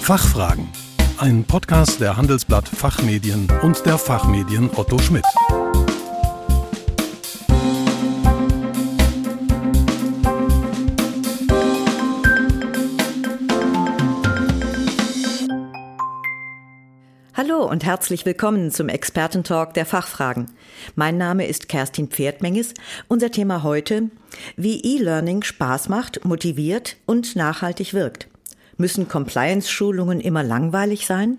Fachfragen. 0.00 0.66
Ein 1.18 1.44
Podcast 1.44 2.00
der 2.00 2.16
Handelsblatt 2.16 2.66
Fachmedien 2.66 3.46
und 3.62 3.84
der 3.86 3.96
Fachmedien 3.96 4.68
Otto 4.74 4.98
Schmidt. 4.98 5.24
Hallo 17.34 17.68
und 17.70 17.84
herzlich 17.84 18.26
willkommen 18.26 18.72
zum 18.72 18.88
Expertentalk 18.88 19.74
der 19.74 19.86
Fachfragen. 19.86 20.50
Mein 20.96 21.18
Name 21.18 21.46
ist 21.46 21.68
Kerstin 21.68 22.08
Pferdmenges. 22.08 22.74
Unser 23.06 23.30
Thema 23.30 23.62
heute, 23.62 24.10
wie 24.56 24.80
E-Learning 24.80 25.42
Spaß 25.42 25.88
macht, 25.88 26.24
motiviert 26.24 26.96
und 27.06 27.36
nachhaltig 27.36 27.94
wirkt. 27.94 28.29
Müssen 28.80 29.08
Compliance-Schulungen 29.08 30.20
immer 30.20 30.42
langweilig 30.42 31.06
sein? 31.06 31.36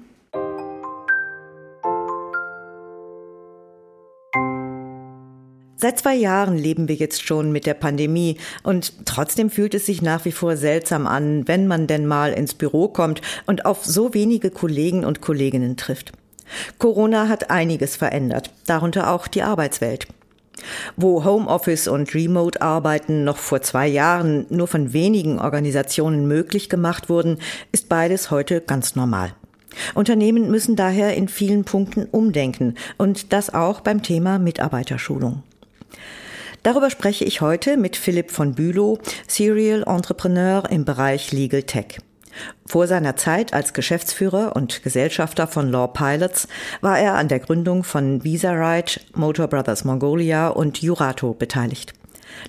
Seit 5.76 5.98
zwei 5.98 6.14
Jahren 6.14 6.56
leben 6.56 6.88
wir 6.88 6.94
jetzt 6.94 7.24
schon 7.24 7.52
mit 7.52 7.66
der 7.66 7.74
Pandemie 7.74 8.38
und 8.62 9.08
trotzdem 9.08 9.50
fühlt 9.50 9.74
es 9.74 9.88
sich 9.88 10.04
nach 10.04 10.24
wie 10.26 10.32
vor 10.32 10.56
seltsam 10.56 11.08
an, 11.08 11.48
wenn 11.48 11.66
man 11.66 11.88
denn 11.88 12.06
mal 12.06 12.32
ins 12.32 12.54
Büro 12.54 12.88
kommt 12.88 13.22
und 13.48 13.66
auf 13.66 13.84
so 13.84 14.14
wenige 14.14 14.52
Kollegen 14.52 15.04
und 15.04 15.22
Kolleginnen 15.22 15.78
trifft. 15.78 16.12
Corona 16.78 17.28
hat 17.28 17.50
einiges 17.50 17.96
verändert, 17.96 18.52
darunter 18.68 19.12
auch 19.12 19.28
die 19.28 19.42
Arbeitswelt. 19.42 20.06
Wo 20.96 21.24
Homeoffice 21.24 21.88
und 21.88 22.14
Remote-Arbeiten 22.14 23.24
noch 23.24 23.38
vor 23.38 23.62
zwei 23.62 23.88
Jahren 23.88 24.46
nur 24.50 24.68
von 24.68 24.94
wenigen 24.94 25.40
Organisationen 25.40 26.28
möglich 26.28 26.70
gemacht 26.70 27.10
wurden, 27.10 27.40
ist 27.72 27.90
beides 27.90 28.32
heute 28.32 28.62
ganz 28.62 28.96
normal. 28.96 29.34
Unternehmen 29.94 30.52
müssen 30.52 30.76
daher 30.76 31.16
in 31.16 31.28
vielen 31.28 31.64
Punkten 31.64 32.06
umdenken 32.06 32.76
und 32.98 33.34
das 33.34 33.54
auch 33.54 33.82
beim 33.82 34.04
Thema 34.04 34.40
Mitarbeiterschulung. 34.40 35.44
Darüber 36.64 36.92
spreche 36.92 37.26
ich 37.26 37.42
heute 37.42 37.76
mit 37.78 37.96
Philipp 37.96 38.30
von 38.30 38.54
Bülow, 38.54 39.00
Serial 39.28 39.84
Entrepreneur 39.88 40.70
im 40.70 40.86
Bereich 40.86 41.32
Legal 41.32 41.64
Tech. 41.64 41.98
Vor 42.66 42.88
seiner 42.88 43.16
Zeit 43.16 43.54
als 43.54 43.74
Geschäftsführer 43.74 44.56
und 44.56 44.84
Gesellschafter 44.84 45.48
von 45.48 45.70
Law 45.70 45.88
Pilots 45.88 46.48
war 46.82 47.00
er 47.00 47.16
an 47.16 47.28
der 47.28 47.40
Gründung 47.40 47.84
von 47.84 48.24
VisaRide, 48.24 49.02
Motor 49.14 49.48
Brothers 49.48 49.84
Mongolia 49.84 50.50
und 50.50 50.82
Jurato 50.82 51.34
beteiligt. 51.34 51.94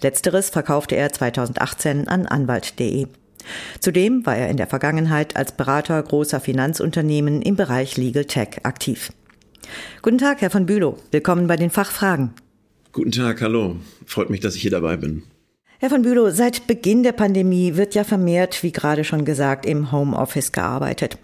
Letzteres 0.01 0.51
verkaufte 0.51 0.97
er 0.97 1.13
2018 1.13 2.09
an 2.09 2.27
Anwalt.de. 2.27 3.07
Zudem 3.81 4.25
war 4.25 4.37
er 4.37 4.49
in 4.49 4.57
der 4.57 4.69
Vergangenheit 4.69 5.37
als 5.37 5.53
Berater 5.53 6.01
großer 6.03 6.41
Finanzunternehmen 6.41 7.43
im 7.43 7.57
Bereich 7.57 7.97
Legal 7.97 8.25
Tech 8.25 8.61
aktiv. 8.63 9.13
Guten 10.03 10.19
Tag, 10.19 10.41
Herr 10.41 10.51
von 10.51 10.67
Bülow. 10.67 10.99
Willkommen 11.11 11.47
bei 11.47 11.57
den 11.57 11.71
Fachfragen. 11.71 12.33
Guten 12.93 13.13
Tag, 13.13 13.41
hallo. 13.41 13.77
Freut 14.07 14.31
mich, 14.31 14.41
dass 14.41 14.55
ich 14.55 14.63
hier 14.63 14.71
dabei 14.71 14.97
bin. 14.97 15.23
Herr 15.83 15.91
von 15.91 16.03
Bülow, 16.03 16.31
seit 16.31 16.69
Beginn 16.69 17.03
der 17.03 17.11
Pandemie 17.11 17.75
wird 17.75 17.97
ja 17.97 18.05
vermehrt, 18.05 18.63
wie 18.63 18.71
gerade 18.71 19.03
schon 19.03 19.25
gesagt, 19.25 19.67
im 19.67 19.91
Homeoffice 19.91 20.53
gearbeitet. 20.53 21.19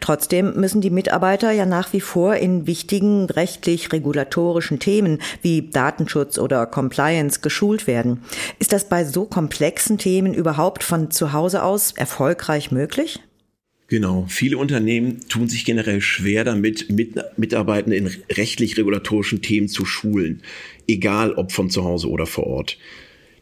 Trotzdem 0.00 0.58
müssen 0.58 0.80
die 0.80 0.88
Mitarbeiter 0.88 1.52
ja 1.52 1.66
nach 1.66 1.92
wie 1.92 2.00
vor 2.00 2.34
in 2.36 2.66
wichtigen 2.66 3.26
rechtlich-regulatorischen 3.26 4.78
Themen 4.78 5.18
wie 5.42 5.68
Datenschutz 5.68 6.38
oder 6.38 6.64
Compliance 6.64 7.40
geschult 7.40 7.86
werden. 7.86 8.22
Ist 8.58 8.72
das 8.72 8.88
bei 8.88 9.04
so 9.04 9.26
komplexen 9.26 9.98
Themen 9.98 10.32
überhaupt 10.32 10.84
von 10.84 11.10
zu 11.10 11.34
Hause 11.34 11.62
aus 11.62 11.92
erfolgreich 11.92 12.70
möglich? 12.70 13.20
Genau. 13.88 14.24
Viele 14.26 14.56
Unternehmen 14.56 15.20
tun 15.28 15.50
sich 15.50 15.66
generell 15.66 16.00
schwer 16.00 16.44
damit, 16.44 16.88
mit 16.88 17.22
Mitarbeitende 17.36 17.98
in 17.98 18.06
rechtlich-regulatorischen 18.06 19.42
Themen 19.42 19.68
zu 19.68 19.84
schulen, 19.84 20.40
egal 20.86 21.32
ob 21.32 21.52
von 21.52 21.68
zu 21.68 21.84
Hause 21.84 22.08
oder 22.08 22.24
vor 22.24 22.46
Ort. 22.46 22.78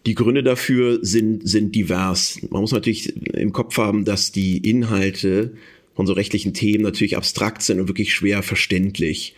Die 0.07 0.15
Gründe 0.15 0.45
dafür 0.45 1.01
sind, 1.03 1.47
sind 1.49 1.75
divers. 1.75 2.41
Man 2.51 2.61
muss 2.61 2.73
natürlich 2.73 3.15
im 3.35 3.53
Kopf 3.53 3.77
haben, 3.77 4.05
dass 4.05 4.31
die 4.31 4.59
Inhalte 4.59 5.55
von 5.95 6.07
so 6.07 6.13
rechtlichen 6.13 6.55
Themen 6.55 6.85
natürlich 6.85 7.17
abstrakt 7.17 7.63
sind 7.63 7.81
und 7.81 7.89
wirklich 7.89 8.15
schwer 8.15 8.43
verständlich. 8.43 9.35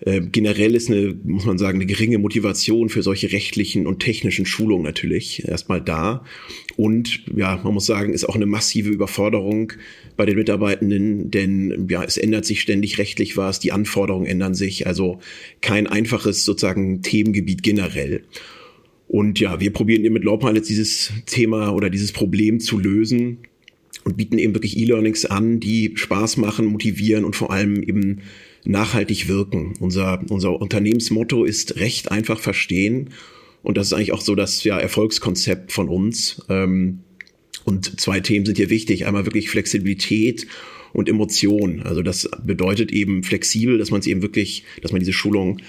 Äh, 0.00 0.20
generell 0.20 0.76
ist 0.76 0.88
eine, 0.88 1.16
muss 1.24 1.46
man 1.46 1.58
sagen, 1.58 1.78
eine 1.78 1.86
geringe 1.86 2.18
Motivation 2.18 2.88
für 2.88 3.02
solche 3.02 3.32
rechtlichen 3.32 3.88
und 3.88 3.98
technischen 3.98 4.46
Schulungen 4.46 4.84
natürlich 4.84 5.48
erstmal 5.48 5.80
da. 5.80 6.24
Und 6.76 7.24
ja, 7.34 7.60
man 7.64 7.74
muss 7.74 7.86
sagen, 7.86 8.12
ist 8.12 8.28
auch 8.28 8.36
eine 8.36 8.46
massive 8.46 8.90
Überforderung 8.90 9.72
bei 10.16 10.24
den 10.26 10.36
Mitarbeitenden, 10.36 11.32
denn 11.32 11.88
ja, 11.90 12.04
es 12.04 12.16
ändert 12.16 12.44
sich 12.44 12.60
ständig 12.60 12.98
rechtlich 12.98 13.36
was, 13.36 13.58
die 13.58 13.72
Anforderungen 13.72 14.26
ändern 14.26 14.54
sich, 14.54 14.86
also 14.86 15.18
kein 15.60 15.88
einfaches 15.88 16.44
sozusagen 16.44 17.02
Themengebiet 17.02 17.64
generell. 17.64 18.22
Und 19.08 19.40
ja, 19.40 19.58
wir 19.58 19.72
probieren 19.72 20.04
eben 20.04 20.14
mit 20.14 20.24
Lawpilots 20.24 20.68
dieses 20.68 21.12
Thema 21.26 21.70
oder 21.70 21.88
dieses 21.88 22.12
Problem 22.12 22.60
zu 22.60 22.78
lösen 22.78 23.38
und 24.04 24.16
bieten 24.16 24.38
eben 24.38 24.54
wirklich 24.54 24.76
E-Learnings 24.78 25.24
an, 25.24 25.60
die 25.60 25.92
Spaß 25.94 26.36
machen, 26.36 26.66
motivieren 26.66 27.24
und 27.24 27.34
vor 27.34 27.50
allem 27.50 27.82
eben 27.82 28.20
nachhaltig 28.64 29.28
wirken. 29.28 29.74
Unser, 29.80 30.22
unser 30.28 30.60
Unternehmensmotto 30.60 31.44
ist 31.44 31.76
recht 31.76 32.10
einfach 32.10 32.38
verstehen. 32.38 33.10
Und 33.62 33.76
das 33.76 33.88
ist 33.88 33.92
eigentlich 33.94 34.12
auch 34.12 34.20
so 34.20 34.34
das 34.34 34.62
ja, 34.64 34.78
Erfolgskonzept 34.78 35.72
von 35.72 35.88
uns. 35.88 36.42
Ähm, 36.48 37.00
und 37.64 38.00
zwei 38.00 38.20
Themen 38.20 38.46
sind 38.46 38.58
hier 38.58 38.70
wichtig. 38.70 39.06
Einmal 39.06 39.26
wirklich 39.26 39.50
Flexibilität 39.50 40.46
und 40.92 41.08
Emotion. 41.08 41.82
Also 41.82 42.02
das 42.02 42.28
bedeutet 42.44 42.92
eben 42.92 43.22
flexibel, 43.22 43.78
dass 43.78 43.90
man 43.90 44.00
es 44.00 44.06
eben 44.06 44.22
wirklich, 44.22 44.64
dass 44.82 44.92
man 44.92 45.00
diese 45.00 45.12
Schulung 45.12 45.60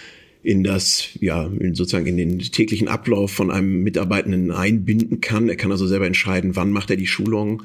in 0.42 0.64
das, 0.64 1.10
ja, 1.20 1.52
sozusagen 1.74 2.08
in 2.08 2.18
den 2.18 2.40
täglichen 2.40 2.88
Ablauf 2.88 3.32
von 3.32 3.52
einem 3.52 3.84
Mitarbeitenden 3.84 4.52
einbinden 4.52 5.22
kann. 5.22 5.50
Er 5.50 5.58
kann 5.58 5.72
also 5.72 5.86
selber 5.86 6.08
entscheiden, 6.08 6.56
wann 6.56 6.72
macht 6.72 6.90
er 6.90 6.96
die 6.96 7.08
Schulung 7.08 7.64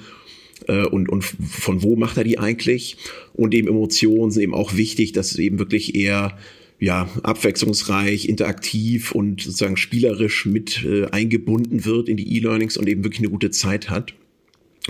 äh, 0.66 0.84
und, 0.84 1.08
und 1.08 1.22
von 1.24 1.82
wo 1.82 1.96
macht 1.96 2.16
er 2.16 2.24
die 2.24 2.38
eigentlich. 2.38 2.96
Und 3.32 3.54
eben 3.54 3.68
Emotionen 3.68 4.32
sind 4.32 4.42
eben 4.42 4.54
auch 4.54 4.76
wichtig, 4.76 5.12
dass 5.12 5.30
es 5.30 5.38
eben 5.38 5.58
wirklich 5.58 5.94
eher 5.94 6.36
ja, 6.80 7.08
abwechslungsreich, 7.22 8.28
interaktiv 8.28 9.12
und 9.12 9.42
sozusagen 9.42 9.76
spielerisch 9.76 10.44
mit 10.44 10.84
äh, 10.84 11.06
eingebunden 11.06 11.84
wird 11.84 12.08
in 12.08 12.16
die 12.16 12.36
E-Learnings 12.36 12.76
und 12.76 12.88
eben 12.88 13.04
wirklich 13.04 13.20
eine 13.20 13.30
gute 13.30 13.50
Zeit 13.50 13.88
hat. 13.88 14.14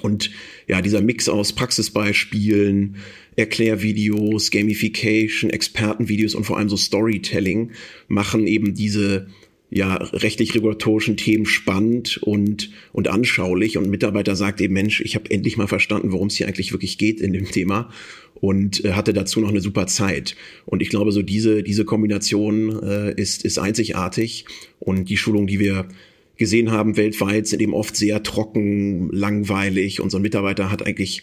Und 0.01 0.31
ja, 0.67 0.83
dieser 0.83 1.01
Mix 1.01 1.29
aus 1.29 1.53
Praxisbeispielen, 1.53 2.97
Erklärvideos, 3.37 4.51
Gamification, 4.51 5.51
Expertenvideos 5.51 6.35
und 6.35 6.45
vor 6.45 6.59
allem 6.59 6.69
so 6.69 6.77
Storytelling 6.77 7.73
machen 8.09 8.47
eben 8.47 8.75
diese 8.75 9.29
ja 9.71 9.95
rechtlich 9.95 10.55
regulatorischen 10.55 11.17
Themen 11.17 11.47
spannend 11.47 12.19
und 12.19 12.71
und 12.93 13.09
anschaulich. 13.09 13.77
Und 13.77 13.91
Mitarbeiter 13.91 14.37
sagt 14.37 14.61
eben 14.61 14.75
Mensch, 14.75 15.01
ich 15.01 15.15
habe 15.15 15.31
endlich 15.31 15.57
mal 15.57 15.67
verstanden, 15.67 16.13
worum 16.13 16.29
es 16.29 16.37
hier 16.37 16.47
eigentlich 16.47 16.73
wirklich 16.73 16.99
geht 16.99 17.21
in 17.21 17.33
dem 17.33 17.51
Thema 17.51 17.91
und 18.35 18.85
äh, 18.85 18.93
hatte 18.93 19.13
dazu 19.13 19.41
noch 19.41 19.49
eine 19.49 19.61
super 19.61 19.87
Zeit. 19.87 20.37
Und 20.65 20.83
ich 20.83 20.91
glaube 20.91 21.13
so 21.13 21.23
diese 21.23 21.63
diese 21.63 21.85
Kombination 21.85 22.83
äh, 22.83 23.21
ist 23.21 23.45
ist 23.45 23.59
einzigartig. 23.59 24.45
Und 24.79 25.09
die 25.09 25.17
Schulung, 25.17 25.47
die 25.47 25.59
wir 25.59 25.89
gesehen 26.37 26.71
haben 26.71 26.97
weltweit, 26.97 27.47
sind 27.47 27.63
eben 27.63 27.75
oft 27.75 27.97
sehr 27.97 28.23
trocken, 28.23 29.11
langweilig. 29.13 30.01
Unser 30.01 30.19
Mitarbeiter 30.19 30.71
hat 30.71 30.87
eigentlich 30.87 31.23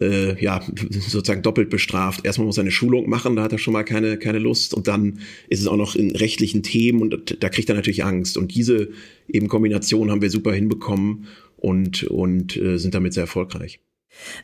äh, 0.00 0.42
ja 0.42 0.62
sozusagen 0.90 1.42
doppelt 1.42 1.70
bestraft. 1.70 2.24
Erstmal 2.24 2.46
muss 2.46 2.58
er 2.58 2.62
eine 2.62 2.70
Schulung 2.70 3.08
machen, 3.08 3.36
da 3.36 3.42
hat 3.42 3.52
er 3.52 3.58
schon 3.58 3.72
mal 3.72 3.84
keine 3.84 4.18
keine 4.18 4.38
Lust 4.38 4.74
und 4.74 4.88
dann 4.88 5.20
ist 5.48 5.60
es 5.60 5.66
auch 5.66 5.76
noch 5.76 5.94
in 5.94 6.14
rechtlichen 6.14 6.62
Themen 6.62 7.02
und 7.02 7.42
da 7.42 7.48
kriegt 7.48 7.68
er 7.68 7.74
natürlich 7.74 8.04
Angst. 8.04 8.36
Und 8.36 8.54
diese 8.54 8.90
eben 9.28 9.48
Kombination 9.48 10.10
haben 10.10 10.22
wir 10.22 10.30
super 10.30 10.52
hinbekommen 10.52 11.26
und 11.56 12.04
und 12.04 12.56
äh, 12.56 12.78
sind 12.78 12.94
damit 12.94 13.14
sehr 13.14 13.24
erfolgreich. 13.24 13.80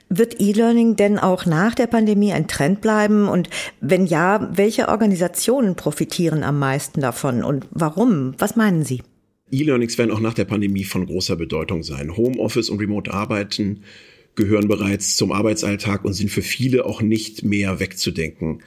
Wird 0.08 0.40
E-Learning 0.40 0.94
denn 0.94 1.18
auch 1.18 1.46
nach 1.46 1.74
der 1.74 1.86
Pandemie 1.86 2.32
ein 2.32 2.46
Trend 2.46 2.80
bleiben? 2.80 3.28
Und 3.28 3.50
wenn 3.80 4.06
ja, 4.06 4.50
welche 4.54 4.88
Organisationen 4.88 5.74
profitieren 5.74 6.44
am 6.44 6.58
meisten 6.58 7.00
davon 7.00 7.42
und 7.42 7.66
warum? 7.70 8.34
Was 8.38 8.56
meinen 8.56 8.84
Sie? 8.84 9.02
E-Learnings 9.54 9.98
werden 9.98 10.10
auch 10.10 10.20
nach 10.20 10.34
der 10.34 10.44
Pandemie 10.44 10.84
von 10.84 11.06
großer 11.06 11.36
Bedeutung 11.36 11.82
sein. 11.82 12.16
Homeoffice 12.16 12.70
und 12.70 12.80
Remote-Arbeiten 12.80 13.80
gehören 14.34 14.68
bereits 14.68 15.16
zum 15.16 15.32
Arbeitsalltag 15.32 16.04
und 16.04 16.12
sind 16.12 16.30
für 16.30 16.42
viele 16.42 16.86
auch 16.86 17.02
nicht 17.02 17.44
mehr 17.44 17.80
wegzudenken. 17.80 18.62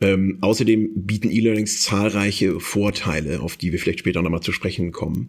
Ähm, 0.00 0.38
außerdem 0.40 0.90
bieten 1.06 1.30
E-Learnings 1.30 1.82
zahlreiche 1.82 2.60
Vorteile, 2.60 3.40
auf 3.40 3.56
die 3.56 3.72
wir 3.72 3.78
vielleicht 3.78 4.00
später 4.00 4.22
nochmal 4.22 4.42
zu 4.42 4.52
sprechen 4.52 4.92
kommen. 4.92 5.28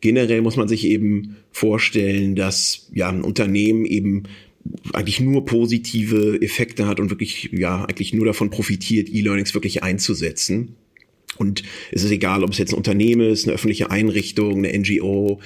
Generell 0.00 0.42
muss 0.42 0.56
man 0.56 0.68
sich 0.68 0.84
eben 0.84 1.36
vorstellen, 1.50 2.34
dass 2.34 2.90
ja 2.92 3.08
ein 3.08 3.22
Unternehmen 3.22 3.86
eben 3.86 4.24
eigentlich 4.92 5.20
nur 5.20 5.44
positive 5.44 6.40
Effekte 6.42 6.86
hat 6.86 7.00
und 7.00 7.10
wirklich 7.10 7.50
ja 7.52 7.84
eigentlich 7.84 8.12
nur 8.12 8.26
davon 8.26 8.50
profitiert, 8.50 9.08
E-Learnings 9.08 9.54
wirklich 9.54 9.82
einzusetzen. 9.82 10.76
Und 11.36 11.62
es 11.92 12.04
ist 12.04 12.10
egal, 12.10 12.44
ob 12.44 12.50
es 12.50 12.58
jetzt 12.58 12.72
ein 12.72 12.76
Unternehmen 12.76 13.28
ist, 13.28 13.44
eine 13.44 13.54
öffentliche 13.54 13.90
Einrichtung, 13.90 14.64
eine 14.64 14.78
NGO. 14.78 15.40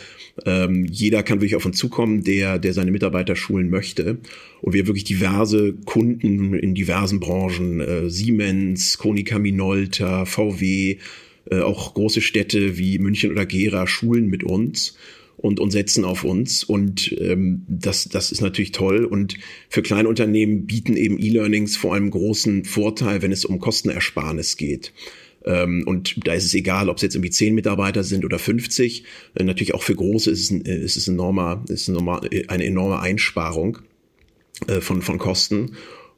Ähm, 0.45 0.87
jeder 0.91 1.23
kann 1.23 1.41
wirklich 1.41 1.57
auf 1.57 1.67
uns 1.67 1.79
zukommen, 1.79 2.25
der, 2.25 2.59
der 2.59 2.75
seine 2.75 2.91
Mitarbeiter 2.91 3.37
schulen 3.37 3.71
möchte. 3.71 4.19
Und 4.61 4.73
wir 4.73 4.81
haben 4.81 4.89
wirklich 4.89 5.05
diverse 5.05 5.75
Kunden 5.85 6.55
in 6.55 6.75
diversen 6.75 7.21
Branchen, 7.21 7.81
äh, 7.81 8.11
Siemens, 8.11 8.99
Konica 8.99 9.39
Minolta, 9.39 10.25
VW, 10.25 10.99
äh, 11.51 11.61
auch 11.61 11.95
große 11.95 12.21
Städte 12.21 12.79
wie 12.79 12.99
München 12.99 13.31
oder 13.31 13.47
Gera 13.47 13.87
schulen 13.87 14.29
mit 14.29 14.45
uns 14.45 14.97
und, 15.39 15.61
und 15.61 15.71
setzen 15.71 16.05
auf 16.05 16.25
uns. 16.25 16.65
Und 16.65 17.15
ähm, 17.21 17.63
das, 17.69 18.09
das 18.09 18.33
ist 18.33 18.41
natürlich 18.41 18.73
toll. 18.73 19.05
Und 19.05 19.37
für 19.69 19.83
kleine 19.83 20.09
Unternehmen 20.09 20.67
bieten 20.67 20.97
eben 20.97 21.19
E-Learnings 21.19 21.77
vor 21.77 21.95
allem 21.95 22.11
großen 22.11 22.65
Vorteil, 22.65 23.23
wenn 23.23 23.33
es 23.33 23.45
um 23.45 23.59
Kostenersparnis 23.61 24.57
geht. 24.57 24.93
Ähm, 25.49 25.83
und 25.87 26.27
da 26.27 26.35
ist 26.35 26.45
es 26.45 26.55
egal, 26.55 26.89
ob 26.89 26.97
es 26.97 27.03
jetzt 27.03 27.15
irgendwie 27.15 27.31
zehn 27.31 27.55
Mitarbeiter 27.55 28.05
sind 28.05 28.25
oder 28.25 28.39
50. 28.39 29.05
Äh, 29.35 29.45
natürlich 29.45 29.75
auch 29.75 29.83
für 29.83 29.95
große 29.95 30.31
ist 30.31 30.41
es, 30.41 30.51
ein, 30.51 30.61
ist 30.61 30.97
es 30.97 31.09
enormer, 31.09 31.65
ist 31.69 31.89
eine 31.89 32.65
enorme 32.65 33.01
Einsparung 33.01 33.79
äh, 34.69 34.81
von, 34.81 35.03
von 35.03 35.19
Kosten 35.19 35.73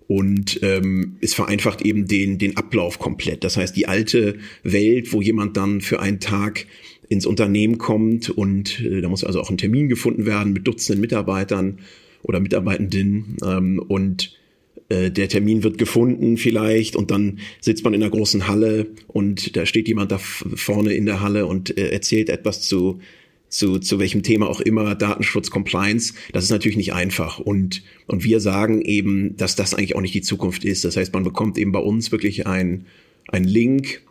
und 0.08 0.58
ähm, 0.64 1.16
es 1.20 1.34
vereinfacht 1.34 1.82
eben 1.82 2.08
den, 2.08 2.38
den 2.38 2.56
Ablauf 2.56 2.98
komplett. 2.98 3.44
Das 3.44 3.56
heißt, 3.56 3.76
die 3.76 3.86
alte 3.86 4.38
Welt, 4.64 5.12
wo 5.12 5.22
jemand 5.22 5.56
dann 5.56 5.80
für 5.80 6.00
einen 6.00 6.18
Tag 6.18 6.66
ins 7.08 7.26
Unternehmen 7.26 7.78
kommt 7.78 8.28
und 8.28 8.80
äh, 8.80 9.00
da 9.00 9.08
muss 9.08 9.22
also 9.22 9.40
auch 9.40 9.50
ein 9.50 9.58
Termin 9.58 9.88
gefunden 9.88 10.26
werden 10.26 10.52
mit 10.52 10.66
Dutzenden 10.66 11.00
Mitarbeitern 11.00 11.78
oder 12.22 12.40
Mitarbeitenden 12.40 13.36
ähm, 13.44 13.78
und 13.86 14.36
äh, 14.90 15.10
der 15.10 15.28
Termin 15.28 15.62
wird 15.62 15.78
gefunden 15.78 16.36
vielleicht 16.36 16.96
und 16.96 17.10
dann 17.10 17.38
sitzt 17.60 17.84
man 17.84 17.94
in 17.94 18.02
einer 18.02 18.10
großen 18.10 18.48
Halle 18.48 18.88
und 19.06 19.56
da 19.56 19.64
steht 19.64 19.88
jemand 19.88 20.12
da 20.12 20.18
vorne 20.18 20.92
in 20.92 21.06
der 21.06 21.20
Halle 21.20 21.46
und 21.46 21.78
äh, 21.78 21.90
erzählt 21.90 22.28
etwas 22.28 22.62
zu, 22.62 22.98
zu, 23.48 23.78
zu 23.78 23.98
welchem 23.98 24.22
Thema 24.22 24.48
auch 24.48 24.60
immer, 24.60 24.94
Datenschutz, 24.94 25.50
Compliance. 25.50 26.14
Das 26.32 26.44
ist 26.44 26.50
natürlich 26.50 26.76
nicht 26.76 26.92
einfach. 26.92 27.38
Und, 27.38 27.82
und 28.06 28.24
wir 28.24 28.40
sagen 28.40 28.82
eben, 28.82 29.36
dass 29.36 29.56
das 29.56 29.74
eigentlich 29.74 29.96
auch 29.96 30.00
nicht 30.00 30.14
die 30.14 30.22
Zukunft 30.22 30.64
ist. 30.64 30.84
Das 30.84 30.96
heißt, 30.96 31.12
man 31.12 31.24
bekommt 31.24 31.56
eben 31.56 31.72
bei 31.72 31.80
uns 31.80 32.12
wirklich 32.12 32.46
ein, 32.46 32.86
ein 33.28 33.44
Link 33.44 34.02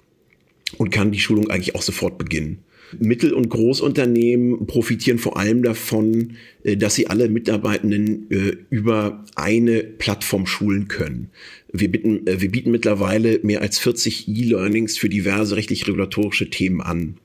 und 0.77 0.91
kann 0.91 1.11
die 1.11 1.19
Schulung 1.19 1.49
eigentlich 1.49 1.75
auch 1.75 1.81
sofort 1.81 2.17
beginnen. 2.17 2.59
Mittel- 2.97 3.33
und 3.33 3.50
Großunternehmen 3.50 4.65
profitieren 4.65 5.19
vor 5.19 5.38
allem 5.38 5.63
davon, 5.63 6.33
äh, 6.63 6.77
dass 6.77 6.95
sie 6.95 7.07
alle 7.07 7.30
Mitarbeitenden 7.30 8.30
äh, 8.31 8.57
über 8.69 9.25
eine 9.36 9.83
Plattform 9.83 10.45
schulen 10.45 10.88
können. 10.88 11.30
Wir 11.71 11.89
bieten, 11.89 12.25
äh, 12.27 12.41
wir 12.41 12.50
bieten 12.50 12.71
mittlerweile 12.71 13.39
mehr 13.44 13.62
als 13.62 13.80
40 13.80 14.27
E-Learnings 14.27 14.97
für 14.97 15.09
diverse 15.09 15.56
rechtlich-regulatorische 15.56 16.50
Themen 16.50 16.81
an. 16.81 17.18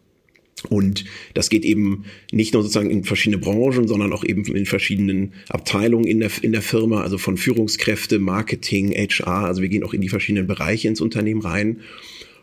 Und 0.71 1.05
das 1.35 1.51
geht 1.51 1.65
eben 1.65 2.05
nicht 2.33 2.55
nur 2.55 2.63
sozusagen 2.63 2.91
in 2.91 3.05
verschiedene 3.05 3.39
Branchen, 3.39 3.87
sondern 3.87 4.13
auch 4.13 4.25
eben 4.25 4.45
in 4.45 4.65
verschiedenen 4.65 5.35
Abteilungen 5.49 6.07
in 6.07 6.21
der, 6.21 6.31
in 6.41 6.53
der 6.53 6.63
Firma, 6.63 7.03
also 7.03 7.19
von 7.19 7.37
Führungskräfte, 7.37 8.19
Marketing, 8.19 8.93
HR. 8.93 9.45
Also 9.45 9.61
wir 9.61 9.69
gehen 9.69 9.85
auch 9.85 9.93
in 9.93 10.01
die 10.01 10.09
verschiedenen 10.09 10.47
Bereiche 10.47 10.89
ins 10.89 11.03
Unternehmen 11.03 11.43
rein 11.43 11.81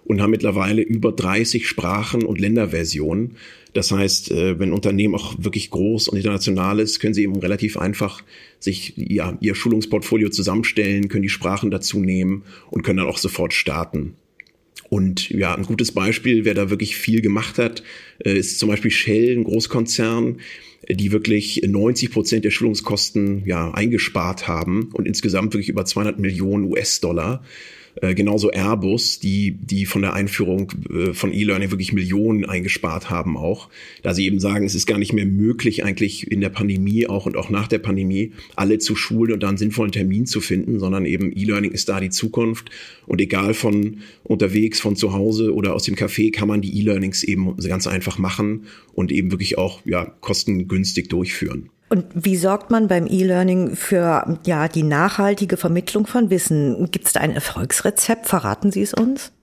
und 0.05 0.21
haben 0.21 0.31
mittlerweile 0.31 0.81
über 0.81 1.11
30 1.11 1.67
Sprachen 1.67 2.23
und 2.23 2.39
Länderversionen. 2.39 3.37
Das 3.73 3.91
heißt, 3.91 4.31
äh, 4.31 4.59
wenn 4.59 4.69
ein 4.69 4.73
Unternehmen 4.73 5.15
auch 5.15 5.35
wirklich 5.37 5.69
groß 5.69 6.09
und 6.09 6.17
international 6.17 6.79
ist, 6.79 6.99
können 6.99 7.13
sie 7.13 7.23
eben 7.23 7.37
relativ 7.37 7.77
einfach 7.77 8.23
sich 8.59 8.93
ja, 8.97 9.37
ihr 9.39 9.55
Schulungsportfolio 9.55 10.29
zusammenstellen, 10.29 11.07
können 11.07 11.23
die 11.23 11.29
Sprachen 11.29 11.71
dazu 11.71 11.99
nehmen 11.99 12.43
und 12.69 12.83
können 12.83 12.97
dann 12.97 13.07
auch 13.07 13.17
sofort 13.17 13.53
starten. 13.53 14.15
Und 14.89 15.29
ja, 15.29 15.55
ein 15.55 15.63
gutes 15.63 15.93
Beispiel, 15.93 16.43
wer 16.43 16.53
da 16.53 16.69
wirklich 16.69 16.97
viel 16.97 17.21
gemacht 17.21 17.57
hat, 17.57 17.81
äh, 18.25 18.37
ist 18.37 18.59
zum 18.59 18.67
Beispiel 18.67 18.91
Shell, 18.91 19.37
ein 19.37 19.45
Großkonzern, 19.45 20.39
die 20.89 21.11
wirklich 21.13 21.61
90 21.65 22.11
Prozent 22.11 22.43
der 22.43 22.51
Schulungskosten 22.51 23.43
ja 23.45 23.71
eingespart 23.71 24.49
haben 24.49 24.89
und 24.93 25.07
insgesamt 25.07 25.53
wirklich 25.53 25.69
über 25.69 25.85
200 25.85 26.19
Millionen 26.19 26.65
US-Dollar. 26.65 27.43
Äh, 27.95 28.15
genauso 28.15 28.51
Airbus, 28.51 29.19
die, 29.19 29.51
die 29.51 29.85
von 29.85 30.01
der 30.01 30.13
Einführung 30.13 30.71
äh, 30.89 31.13
von 31.13 31.33
E-Learning 31.33 31.71
wirklich 31.71 31.93
Millionen 31.93 32.45
eingespart 32.45 33.09
haben 33.09 33.37
auch, 33.37 33.69
da 34.01 34.13
sie 34.13 34.25
eben 34.25 34.39
sagen, 34.39 34.65
es 34.65 34.75
ist 34.75 34.85
gar 34.85 34.97
nicht 34.97 35.13
mehr 35.13 35.25
möglich 35.25 35.83
eigentlich 35.83 36.31
in 36.31 36.41
der 36.41 36.49
Pandemie 36.49 37.07
auch 37.07 37.25
und 37.25 37.35
auch 37.35 37.49
nach 37.49 37.67
der 37.67 37.79
Pandemie 37.79 38.31
alle 38.55 38.79
zu 38.79 38.95
schulen 38.95 39.33
und 39.33 39.43
da 39.43 39.49
einen 39.49 39.57
sinnvollen 39.57 39.91
Termin 39.91 40.25
zu 40.25 40.39
finden, 40.39 40.79
sondern 40.79 41.05
eben 41.05 41.35
E-Learning 41.35 41.71
ist 41.71 41.89
da 41.89 41.99
die 41.99 42.09
Zukunft 42.09 42.69
und 43.07 43.19
egal 43.19 43.53
von 43.53 43.97
unterwegs, 44.23 44.79
von 44.79 44.95
zu 44.95 45.13
Hause 45.13 45.53
oder 45.53 45.75
aus 45.75 45.83
dem 45.83 45.95
Café 45.95 46.31
kann 46.31 46.47
man 46.47 46.61
die 46.61 46.79
E-Learnings 46.79 47.23
eben 47.23 47.57
ganz 47.57 47.87
einfach 47.87 48.17
machen 48.17 48.67
und 48.93 49.11
eben 49.11 49.31
wirklich 49.31 49.57
auch 49.57 49.85
ja, 49.85 50.05
kostengünstig 50.05 51.09
durchführen. 51.09 51.69
Und 51.91 52.05
wie 52.13 52.37
sorgt 52.37 52.71
man 52.71 52.87
beim 52.87 53.05
E-Learning 53.05 53.75
für 53.75 54.39
ja 54.45 54.69
die 54.69 54.83
nachhaltige 54.83 55.57
Vermittlung 55.57 56.07
von 56.07 56.29
Wissen? 56.29 56.89
Gibt 56.89 57.07
es 57.07 57.13
da 57.13 57.19
ein 57.19 57.33
Erfolgsrezept? 57.33 58.29
Verraten 58.29 58.71
Sie 58.71 58.81
es 58.81 58.93
uns? 58.93 59.33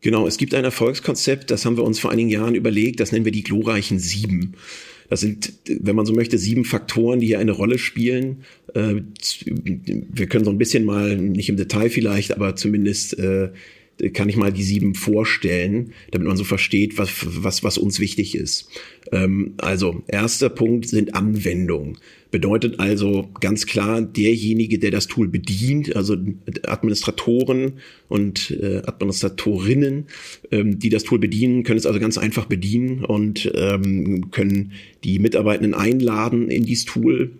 Genau, 0.00 0.26
es 0.26 0.38
gibt 0.38 0.54
ein 0.54 0.64
Erfolgskonzept, 0.64 1.50
das 1.50 1.66
haben 1.66 1.76
wir 1.76 1.84
uns 1.84 1.98
vor 1.98 2.10
einigen 2.10 2.30
Jahren 2.30 2.54
überlegt, 2.54 3.00
das 3.00 3.12
nennen 3.12 3.26
wir 3.26 3.32
die 3.32 3.42
glorreichen 3.42 3.98
Sieben. 3.98 4.54
Das 5.10 5.20
sind, 5.20 5.52
wenn 5.66 5.96
man 5.96 6.06
so 6.06 6.14
möchte, 6.14 6.38
sieben 6.38 6.64
Faktoren, 6.64 7.20
die 7.20 7.26
hier 7.26 7.40
eine 7.40 7.52
Rolle 7.52 7.78
spielen. 7.78 8.44
Äh, 8.74 9.02
wir 9.44 10.28
können 10.28 10.46
so 10.46 10.50
ein 10.50 10.58
bisschen 10.58 10.86
mal, 10.86 11.14
nicht 11.14 11.50
im 11.50 11.56
Detail 11.58 11.90
vielleicht, 11.90 12.32
aber 12.32 12.56
zumindest 12.56 13.18
äh, 13.18 13.50
kann 14.12 14.28
ich 14.28 14.36
mal 14.36 14.52
die 14.52 14.62
sieben 14.62 14.94
vorstellen, 14.94 15.92
damit 16.10 16.28
man 16.28 16.36
so 16.36 16.44
versteht, 16.44 16.98
was, 16.98 17.10
was, 17.24 17.64
was 17.64 17.78
uns 17.78 18.00
wichtig 18.00 18.34
ist. 18.34 18.68
Ähm, 19.12 19.54
also, 19.58 20.02
erster 20.06 20.48
Punkt 20.48 20.88
sind 20.88 21.14
Anwendungen. 21.14 21.98
Bedeutet 22.30 22.78
also 22.78 23.28
ganz 23.40 23.66
klar, 23.66 24.02
derjenige, 24.02 24.78
der 24.78 24.90
das 24.90 25.06
Tool 25.06 25.28
bedient, 25.28 25.96
also 25.96 26.16
Administratoren 26.66 27.74
und 28.08 28.50
äh, 28.50 28.82
Administratorinnen, 28.84 30.06
ähm, 30.50 30.78
die 30.78 30.90
das 30.90 31.04
Tool 31.04 31.18
bedienen, 31.18 31.62
können 31.62 31.78
es 31.78 31.86
also 31.86 31.98
ganz 31.98 32.18
einfach 32.18 32.44
bedienen 32.44 33.04
und 33.04 33.50
ähm, 33.54 34.30
können 34.30 34.72
die 35.04 35.18
Mitarbeitenden 35.18 35.74
einladen 35.74 36.50
in 36.50 36.64
dieses 36.64 36.84
Tool 36.84 37.30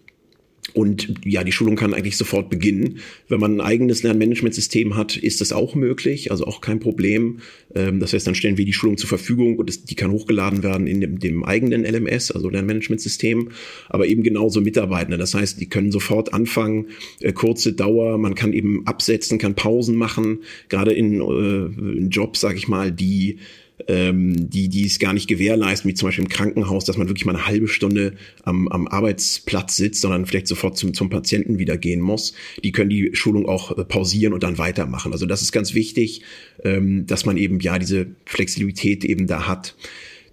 und 0.74 1.14
ja, 1.24 1.44
die 1.44 1.52
Schulung 1.52 1.76
kann 1.76 1.94
eigentlich 1.94 2.16
sofort 2.16 2.50
beginnen. 2.50 2.98
Wenn 3.28 3.40
man 3.40 3.54
ein 3.54 3.60
eigenes 3.60 4.02
Lernmanagementsystem 4.02 4.96
hat, 4.96 5.16
ist 5.16 5.40
das 5.40 5.52
auch 5.52 5.74
möglich, 5.74 6.30
also 6.30 6.46
auch 6.46 6.60
kein 6.60 6.78
Problem. 6.78 7.38
Ähm, 7.74 8.00
das 8.00 8.12
heißt, 8.12 8.26
dann 8.26 8.34
stellen 8.34 8.58
wir 8.58 8.64
die 8.64 8.72
Schulung 8.72 8.98
zur 8.98 9.08
Verfügung 9.08 9.56
und 9.56 9.90
die 9.90 9.94
kann 9.94 10.10
hochgeladen 10.10 10.62
werden 10.62 10.86
in 10.86 11.00
dem, 11.00 11.18
dem 11.18 11.44
eigenen 11.44 11.84
LMS, 11.84 12.30
also 12.30 12.50
Lernmanagementsystem, 12.50 13.50
aber 13.88 14.06
eben 14.06 14.22
genauso 14.22 14.60
Mitarbeitende. 14.60 15.16
Das 15.16 15.34
heißt, 15.34 15.60
die 15.60 15.68
können 15.68 15.90
sofort 15.90 16.34
anfangen, 16.34 16.88
äh, 17.20 17.32
kurze 17.32 17.72
Dauer, 17.72 18.18
man 18.18 18.34
kann 18.34 18.52
eben 18.52 18.86
absetzen, 18.86 19.38
kann 19.38 19.54
Pausen 19.54 19.96
machen, 19.96 20.40
gerade 20.68 20.92
in, 20.92 21.20
äh, 21.20 21.98
in 21.98 22.10
Jobs, 22.10 22.40
sage 22.40 22.58
ich 22.58 22.68
mal, 22.68 22.92
die 22.92 23.38
ähm, 23.86 24.50
die, 24.50 24.68
die 24.68 24.86
es 24.86 24.98
gar 24.98 25.12
nicht 25.12 25.28
gewährleisten, 25.28 25.88
wie 25.88 25.94
zum 25.94 26.08
Beispiel 26.08 26.24
im 26.24 26.30
Krankenhaus, 26.30 26.84
dass 26.84 26.96
man 26.96 27.08
wirklich 27.08 27.24
mal 27.24 27.34
eine 27.34 27.46
halbe 27.46 27.68
Stunde 27.68 28.14
am, 28.42 28.68
am 28.68 28.88
Arbeitsplatz 28.88 29.76
sitzt, 29.76 30.00
sondern 30.00 30.26
vielleicht 30.26 30.48
sofort 30.48 30.76
zum, 30.76 30.94
zum 30.94 31.10
Patienten 31.10 31.58
wieder 31.58 31.76
gehen 31.76 32.00
muss. 32.00 32.34
Die 32.64 32.72
können 32.72 32.90
die 32.90 33.10
Schulung 33.12 33.46
auch 33.46 33.76
äh, 33.76 33.84
pausieren 33.84 34.32
und 34.32 34.42
dann 34.42 34.58
weitermachen. 34.58 35.12
Also 35.12 35.26
das 35.26 35.42
ist 35.42 35.52
ganz 35.52 35.74
wichtig, 35.74 36.22
ähm, 36.64 37.06
dass 37.06 37.24
man 37.24 37.36
eben 37.36 37.60
ja 37.60 37.78
diese 37.78 38.08
Flexibilität 38.24 39.04
eben 39.04 39.26
da 39.26 39.46
hat. 39.46 39.76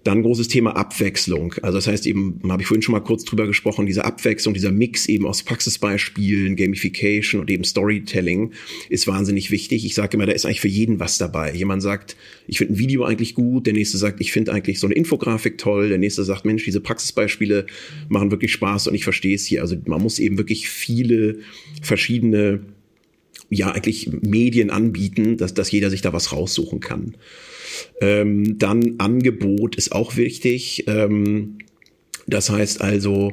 Dann 0.06 0.22
großes 0.22 0.46
Thema 0.46 0.76
Abwechslung. 0.76 1.54
Also 1.62 1.78
das 1.78 1.88
heißt 1.88 2.06
eben, 2.06 2.38
habe 2.48 2.62
ich 2.62 2.68
vorhin 2.68 2.82
schon 2.82 2.92
mal 2.92 3.00
kurz 3.00 3.24
drüber 3.24 3.44
gesprochen, 3.48 3.86
diese 3.86 4.04
Abwechslung, 4.04 4.54
dieser 4.54 4.70
Mix 4.70 5.06
eben 5.08 5.26
aus 5.26 5.42
Praxisbeispielen, 5.42 6.54
Gamification 6.54 7.40
und 7.40 7.50
eben 7.50 7.64
Storytelling 7.64 8.52
ist 8.88 9.08
wahnsinnig 9.08 9.50
wichtig. 9.50 9.84
Ich 9.84 9.96
sage 9.96 10.16
immer, 10.16 10.26
da 10.26 10.32
ist 10.32 10.46
eigentlich 10.46 10.60
für 10.60 10.68
jeden 10.68 11.00
was 11.00 11.18
dabei. 11.18 11.52
Jemand 11.52 11.82
sagt, 11.82 12.16
ich 12.46 12.58
finde 12.58 12.74
ein 12.74 12.78
Video 12.78 13.02
eigentlich 13.02 13.34
gut, 13.34 13.66
der 13.66 13.72
nächste 13.72 13.98
sagt, 13.98 14.20
ich 14.20 14.30
finde 14.30 14.52
eigentlich 14.52 14.78
so 14.78 14.86
eine 14.86 14.94
Infografik 14.94 15.58
toll, 15.58 15.88
der 15.88 15.98
nächste 15.98 16.22
sagt, 16.22 16.44
Mensch, 16.44 16.64
diese 16.64 16.80
Praxisbeispiele 16.80 17.66
machen 18.08 18.30
wirklich 18.30 18.52
Spaß 18.52 18.86
und 18.86 18.94
ich 18.94 19.02
verstehe 19.02 19.34
es 19.34 19.44
hier. 19.44 19.62
Also 19.62 19.74
man 19.86 20.00
muss 20.00 20.20
eben 20.20 20.38
wirklich 20.38 20.68
viele 20.68 21.40
verschiedene 21.82 22.60
ja 23.50 23.70
eigentlich 23.70 24.10
Medien 24.22 24.70
anbieten, 24.70 25.36
dass, 25.36 25.54
dass 25.54 25.70
jeder 25.70 25.90
sich 25.90 26.02
da 26.02 26.12
was 26.12 26.32
raussuchen 26.32 26.80
kann. 26.80 27.14
Ähm, 28.00 28.58
dann 28.58 28.96
Angebot 28.98 29.76
ist 29.76 29.92
auch 29.92 30.16
wichtig. 30.16 30.84
Ähm, 30.88 31.58
das 32.26 32.50
heißt 32.50 32.80
also, 32.80 33.32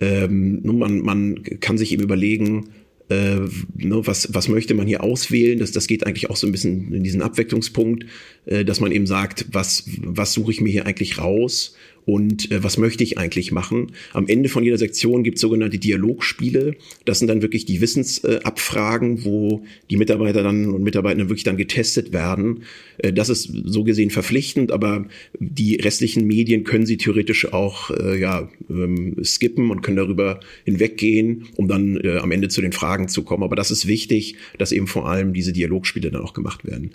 ähm, 0.00 0.60
man, 0.64 1.00
man 1.00 1.42
kann 1.60 1.78
sich 1.78 1.92
eben 1.92 2.02
überlegen, 2.02 2.70
äh, 3.10 3.36
ne, 3.36 4.06
was, 4.06 4.32
was 4.34 4.48
möchte 4.48 4.74
man 4.74 4.86
hier 4.86 5.02
auswählen? 5.02 5.58
Das, 5.58 5.72
das 5.72 5.86
geht 5.86 6.06
eigentlich 6.06 6.30
auch 6.30 6.36
so 6.36 6.46
ein 6.46 6.52
bisschen 6.52 6.92
in 6.92 7.04
diesen 7.04 7.22
Abwechslungspunkt, 7.22 8.06
äh, 8.46 8.64
dass 8.64 8.80
man 8.80 8.92
eben 8.92 9.06
sagt, 9.06 9.46
was, 9.52 9.84
was 10.02 10.32
suche 10.32 10.52
ich 10.52 10.60
mir 10.60 10.70
hier 10.70 10.86
eigentlich 10.86 11.18
raus 11.18 11.76
und 12.06 12.50
äh, 12.50 12.62
was 12.62 12.76
möchte 12.78 13.02
ich 13.02 13.18
eigentlich 13.18 13.52
machen. 13.52 13.92
Am 14.12 14.26
Ende 14.26 14.48
von 14.48 14.62
jeder 14.62 14.78
Sektion 14.78 15.22
gibt 15.22 15.36
es 15.36 15.40
sogenannte 15.40 15.78
Dialogspiele. 15.78 16.76
Das 17.04 17.18
sind 17.18 17.28
dann 17.28 17.42
wirklich 17.42 17.64
die 17.64 17.80
Wissensabfragen, 17.80 19.18
äh, 19.18 19.24
wo 19.24 19.64
die 19.90 19.96
Mitarbeiter 19.96 20.42
dann 20.42 20.70
und 20.70 20.82
Mitarbeiter 20.82 21.28
wirklich 21.28 21.44
dann 21.44 21.56
getestet 21.56 22.12
werden. 22.12 22.64
Äh, 22.98 23.12
das 23.12 23.28
ist 23.28 23.50
so 23.64 23.84
gesehen 23.84 24.10
verpflichtend, 24.10 24.72
aber 24.72 25.06
die 25.38 25.76
restlichen 25.76 26.26
Medien 26.26 26.64
können 26.64 26.86
sie 26.86 26.96
theoretisch 26.96 27.52
auch 27.52 27.90
äh, 27.90 28.18
ja, 28.18 28.48
ähm, 28.68 29.16
skippen 29.22 29.70
und 29.70 29.82
können 29.82 29.96
darüber 29.96 30.40
hinweggehen, 30.64 31.46
um 31.56 31.68
dann 31.68 31.96
äh, 31.96 32.18
am 32.18 32.32
Ende 32.32 32.48
zu 32.48 32.60
den 32.60 32.72
Fragen 32.72 33.08
zu 33.08 33.22
kommen. 33.22 33.42
Aber 33.42 33.56
das 33.56 33.70
ist 33.70 33.86
wichtig, 33.86 34.36
dass 34.58 34.72
eben 34.72 34.86
vor 34.86 35.08
allem 35.08 35.32
diese 35.32 35.52
Dialogspiele 35.52 36.10
dann 36.10 36.22
auch 36.22 36.34
gemacht 36.34 36.64
werden. 36.64 36.92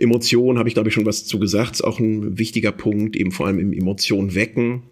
Emotionen 0.00 0.58
habe 0.58 0.68
ich, 0.68 0.74
glaube 0.74 0.88
ich, 0.88 0.94
schon 0.94 1.04
was 1.04 1.26
zu 1.26 1.38
gesagt, 1.38 1.72
ist 1.72 1.82
auch 1.82 2.00
ein 2.00 2.38
wichtiger 2.38 2.72
Punkt, 2.72 3.16
eben 3.16 3.32
vor 3.32 3.46
allem 3.46 3.58
im 3.58 3.72
Emotionen 3.74 4.34
wecken 4.50 4.82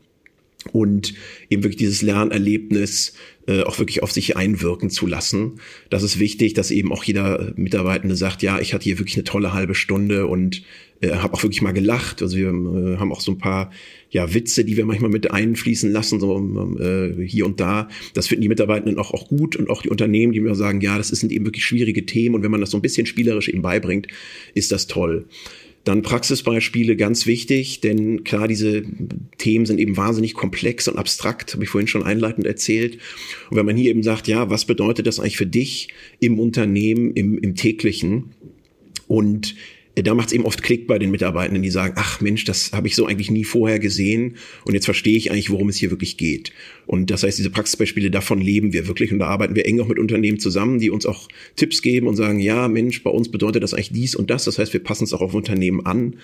und 0.72 1.14
eben 1.50 1.62
wirklich 1.62 1.78
dieses 1.78 2.02
Lernerlebnis 2.02 3.14
äh, 3.46 3.62
auch 3.62 3.78
wirklich 3.78 4.02
auf 4.02 4.12
sich 4.12 4.36
einwirken 4.36 4.90
zu 4.90 5.06
lassen. 5.06 5.60
Das 5.90 6.02
ist 6.02 6.18
wichtig, 6.18 6.54
dass 6.54 6.70
eben 6.70 6.92
auch 6.92 7.04
jeder 7.04 7.52
Mitarbeitende 7.56 8.16
sagt, 8.16 8.42
ja, 8.42 8.58
ich 8.60 8.74
hatte 8.74 8.84
hier 8.84 8.98
wirklich 8.98 9.16
eine 9.16 9.24
tolle 9.24 9.54
halbe 9.54 9.74
Stunde 9.74 10.26
und 10.26 10.62
äh, 11.00 11.10
habe 11.10 11.34
auch 11.34 11.42
wirklich 11.42 11.62
mal 11.62 11.72
gelacht. 11.72 12.20
Also 12.22 12.36
wir 12.36 12.48
äh, 12.48 12.96
haben 12.98 13.12
auch 13.12 13.20
so 13.20 13.32
ein 13.32 13.38
paar 13.38 13.70
ja 14.10 14.34
Witze, 14.34 14.64
die 14.64 14.76
wir 14.76 14.84
manchmal 14.84 15.10
mit 15.10 15.30
einfließen 15.30 15.90
lassen, 15.90 16.20
so 16.20 16.36
äh, 16.78 17.26
hier 17.26 17.46
und 17.46 17.60
da. 17.60 17.88
Das 18.14 18.26
finden 18.26 18.42
die 18.42 18.48
Mitarbeitenden 18.48 18.98
auch, 18.98 19.12
auch 19.14 19.28
gut 19.28 19.56
und 19.56 19.70
auch 19.70 19.82
die 19.82 19.90
Unternehmen, 19.90 20.32
die 20.32 20.40
mir 20.40 20.54
sagen, 20.54 20.80
ja, 20.80 20.98
das 20.98 21.08
sind 21.08 21.32
eben 21.32 21.46
wirklich 21.46 21.64
schwierige 21.64 22.04
Themen 22.04 22.34
und 22.34 22.42
wenn 22.42 22.50
man 22.50 22.60
das 22.60 22.70
so 22.70 22.78
ein 22.78 22.82
bisschen 22.82 23.06
spielerisch 23.06 23.48
eben 23.48 23.62
beibringt, 23.62 24.08
ist 24.54 24.72
das 24.72 24.86
toll. 24.86 25.26
Dann 25.88 26.02
Praxisbeispiele, 26.02 26.96
ganz 26.96 27.24
wichtig, 27.24 27.80
denn 27.80 28.22
klar, 28.22 28.46
diese 28.46 28.82
Themen 29.38 29.64
sind 29.64 29.80
eben 29.80 29.96
wahnsinnig 29.96 30.34
komplex 30.34 30.86
und 30.86 30.98
abstrakt, 30.98 31.54
habe 31.54 31.64
ich 31.64 31.70
vorhin 31.70 31.88
schon 31.88 32.02
einleitend 32.02 32.46
erzählt. 32.46 32.98
Und 33.48 33.56
wenn 33.56 33.64
man 33.64 33.74
hier 33.74 33.88
eben 33.88 34.02
sagt, 34.02 34.28
ja, 34.28 34.50
was 34.50 34.66
bedeutet 34.66 35.06
das 35.06 35.18
eigentlich 35.18 35.38
für 35.38 35.46
dich 35.46 35.88
im 36.20 36.38
Unternehmen, 36.38 37.14
im, 37.14 37.38
im 37.38 37.54
täglichen? 37.54 38.34
Und 39.06 39.54
da 40.02 40.14
macht 40.14 40.28
es 40.28 40.32
eben 40.32 40.44
oft 40.44 40.62
Klick 40.62 40.86
bei 40.86 40.98
den 40.98 41.10
Mitarbeitenden, 41.10 41.62
die 41.62 41.70
sagen, 41.70 41.94
ach 41.96 42.20
Mensch, 42.20 42.44
das 42.44 42.72
habe 42.72 42.88
ich 42.88 42.94
so 42.94 43.06
eigentlich 43.06 43.30
nie 43.30 43.44
vorher 43.44 43.78
gesehen 43.78 44.36
und 44.64 44.74
jetzt 44.74 44.84
verstehe 44.84 45.16
ich 45.16 45.30
eigentlich, 45.30 45.50
worum 45.50 45.68
es 45.68 45.76
hier 45.76 45.90
wirklich 45.90 46.16
geht. 46.16 46.52
Und 46.86 47.10
das 47.10 47.22
heißt, 47.22 47.38
diese 47.38 47.50
Praxisbeispiele, 47.50 48.10
davon 48.10 48.40
leben 48.40 48.72
wir 48.72 48.86
wirklich 48.86 49.12
und 49.12 49.18
da 49.18 49.26
arbeiten 49.26 49.54
wir 49.54 49.66
eng 49.66 49.80
auch 49.80 49.88
mit 49.88 49.98
Unternehmen 49.98 50.38
zusammen, 50.38 50.78
die 50.78 50.90
uns 50.90 51.06
auch 51.06 51.28
Tipps 51.56 51.82
geben 51.82 52.06
und 52.06 52.16
sagen, 52.16 52.40
ja 52.40 52.68
Mensch, 52.68 53.02
bei 53.02 53.10
uns 53.10 53.30
bedeutet 53.30 53.62
das 53.62 53.74
eigentlich 53.74 53.92
dies 53.92 54.14
und 54.14 54.30
das. 54.30 54.44
Das 54.44 54.58
heißt, 54.58 54.72
wir 54.72 54.82
passen 54.82 55.04
es 55.04 55.12
auch 55.12 55.20
auf 55.20 55.34
Unternehmen 55.34 55.84
an. 55.84 56.16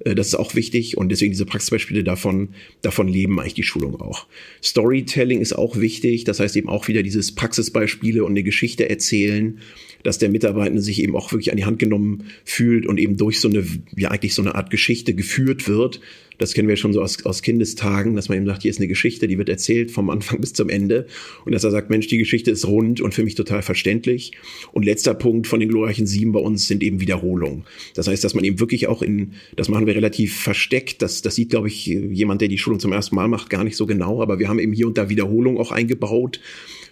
Äh, 0.00 0.14
das 0.14 0.28
ist 0.28 0.34
auch 0.34 0.54
wichtig 0.54 0.96
und 0.96 1.10
deswegen 1.10 1.32
diese 1.32 1.46
Praxisbeispiele 1.46 2.04
davon, 2.04 2.50
davon 2.82 3.08
leben 3.08 3.38
eigentlich 3.40 3.54
die 3.54 3.62
Schulung 3.62 4.00
auch. 4.00 4.26
Storytelling 4.62 5.40
ist 5.40 5.52
auch 5.52 5.76
wichtig, 5.76 6.24
das 6.24 6.40
heißt 6.40 6.56
eben 6.56 6.68
auch 6.68 6.88
wieder 6.88 7.02
dieses 7.02 7.34
Praxisbeispiele 7.34 8.24
und 8.24 8.32
eine 8.32 8.42
Geschichte 8.42 8.88
erzählen 8.88 9.60
dass 10.02 10.18
der 10.18 10.28
Mitarbeiter 10.28 10.80
sich 10.80 11.02
eben 11.02 11.16
auch 11.16 11.32
wirklich 11.32 11.50
an 11.50 11.56
die 11.56 11.64
Hand 11.64 11.78
genommen 11.78 12.24
fühlt 12.44 12.86
und 12.86 12.98
eben 12.98 13.16
durch 13.16 13.40
so 13.40 13.48
eine, 13.48 13.64
ja 13.96 14.10
eigentlich 14.10 14.34
so 14.34 14.42
eine 14.42 14.54
Art 14.54 14.70
Geschichte 14.70 15.14
geführt 15.14 15.68
wird. 15.68 16.00
Das 16.38 16.54
kennen 16.54 16.68
wir 16.68 16.76
schon 16.76 16.92
so 16.92 17.02
aus, 17.02 17.24
aus 17.24 17.42
Kindestagen, 17.42 18.14
dass 18.14 18.28
man 18.28 18.38
eben 18.38 18.46
sagt, 18.46 18.62
hier 18.62 18.70
ist 18.70 18.78
eine 18.78 18.88
Geschichte, 18.88 19.28
die 19.28 19.38
wird 19.38 19.48
erzählt 19.48 19.90
vom 19.90 20.08
Anfang 20.10 20.40
bis 20.40 20.52
zum 20.52 20.68
Ende. 20.68 21.06
Und 21.44 21.52
dass 21.52 21.64
er 21.64 21.70
sagt, 21.70 21.90
Mensch, 21.90 22.06
die 22.06 22.18
Geschichte 22.18 22.50
ist 22.50 22.66
rund 22.66 23.00
und 23.00 23.14
für 23.14 23.24
mich 23.24 23.34
total 23.34 23.62
verständlich. 23.62 24.32
Und 24.72 24.84
letzter 24.84 25.14
Punkt 25.14 25.46
von 25.46 25.60
den 25.60 25.68
glorreichen 25.68 26.06
sieben 26.06 26.32
bei 26.32 26.40
uns 26.40 26.68
sind 26.68 26.82
eben 26.82 27.00
Wiederholungen. 27.00 27.64
Das 27.94 28.08
heißt, 28.08 28.24
dass 28.24 28.34
man 28.34 28.44
eben 28.44 28.60
wirklich 28.60 28.86
auch 28.86 29.02
in, 29.02 29.32
das 29.56 29.68
machen 29.68 29.86
wir 29.86 29.94
relativ 29.94 30.36
versteckt, 30.36 31.02
das, 31.02 31.22
das 31.22 31.34
sieht, 31.34 31.50
glaube 31.50 31.68
ich, 31.68 31.86
jemand, 31.86 32.40
der 32.40 32.48
die 32.48 32.58
Schulung 32.58 32.80
zum 32.80 32.92
ersten 32.92 33.14
Mal 33.14 33.28
macht, 33.28 33.50
gar 33.50 33.64
nicht 33.64 33.76
so 33.76 33.86
genau, 33.86 34.22
aber 34.22 34.38
wir 34.38 34.48
haben 34.48 34.58
eben 34.58 34.72
hier 34.72 34.86
und 34.86 34.98
da 34.98 35.08
Wiederholungen 35.08 35.58
auch 35.60 35.72
eingebaut 35.72 36.40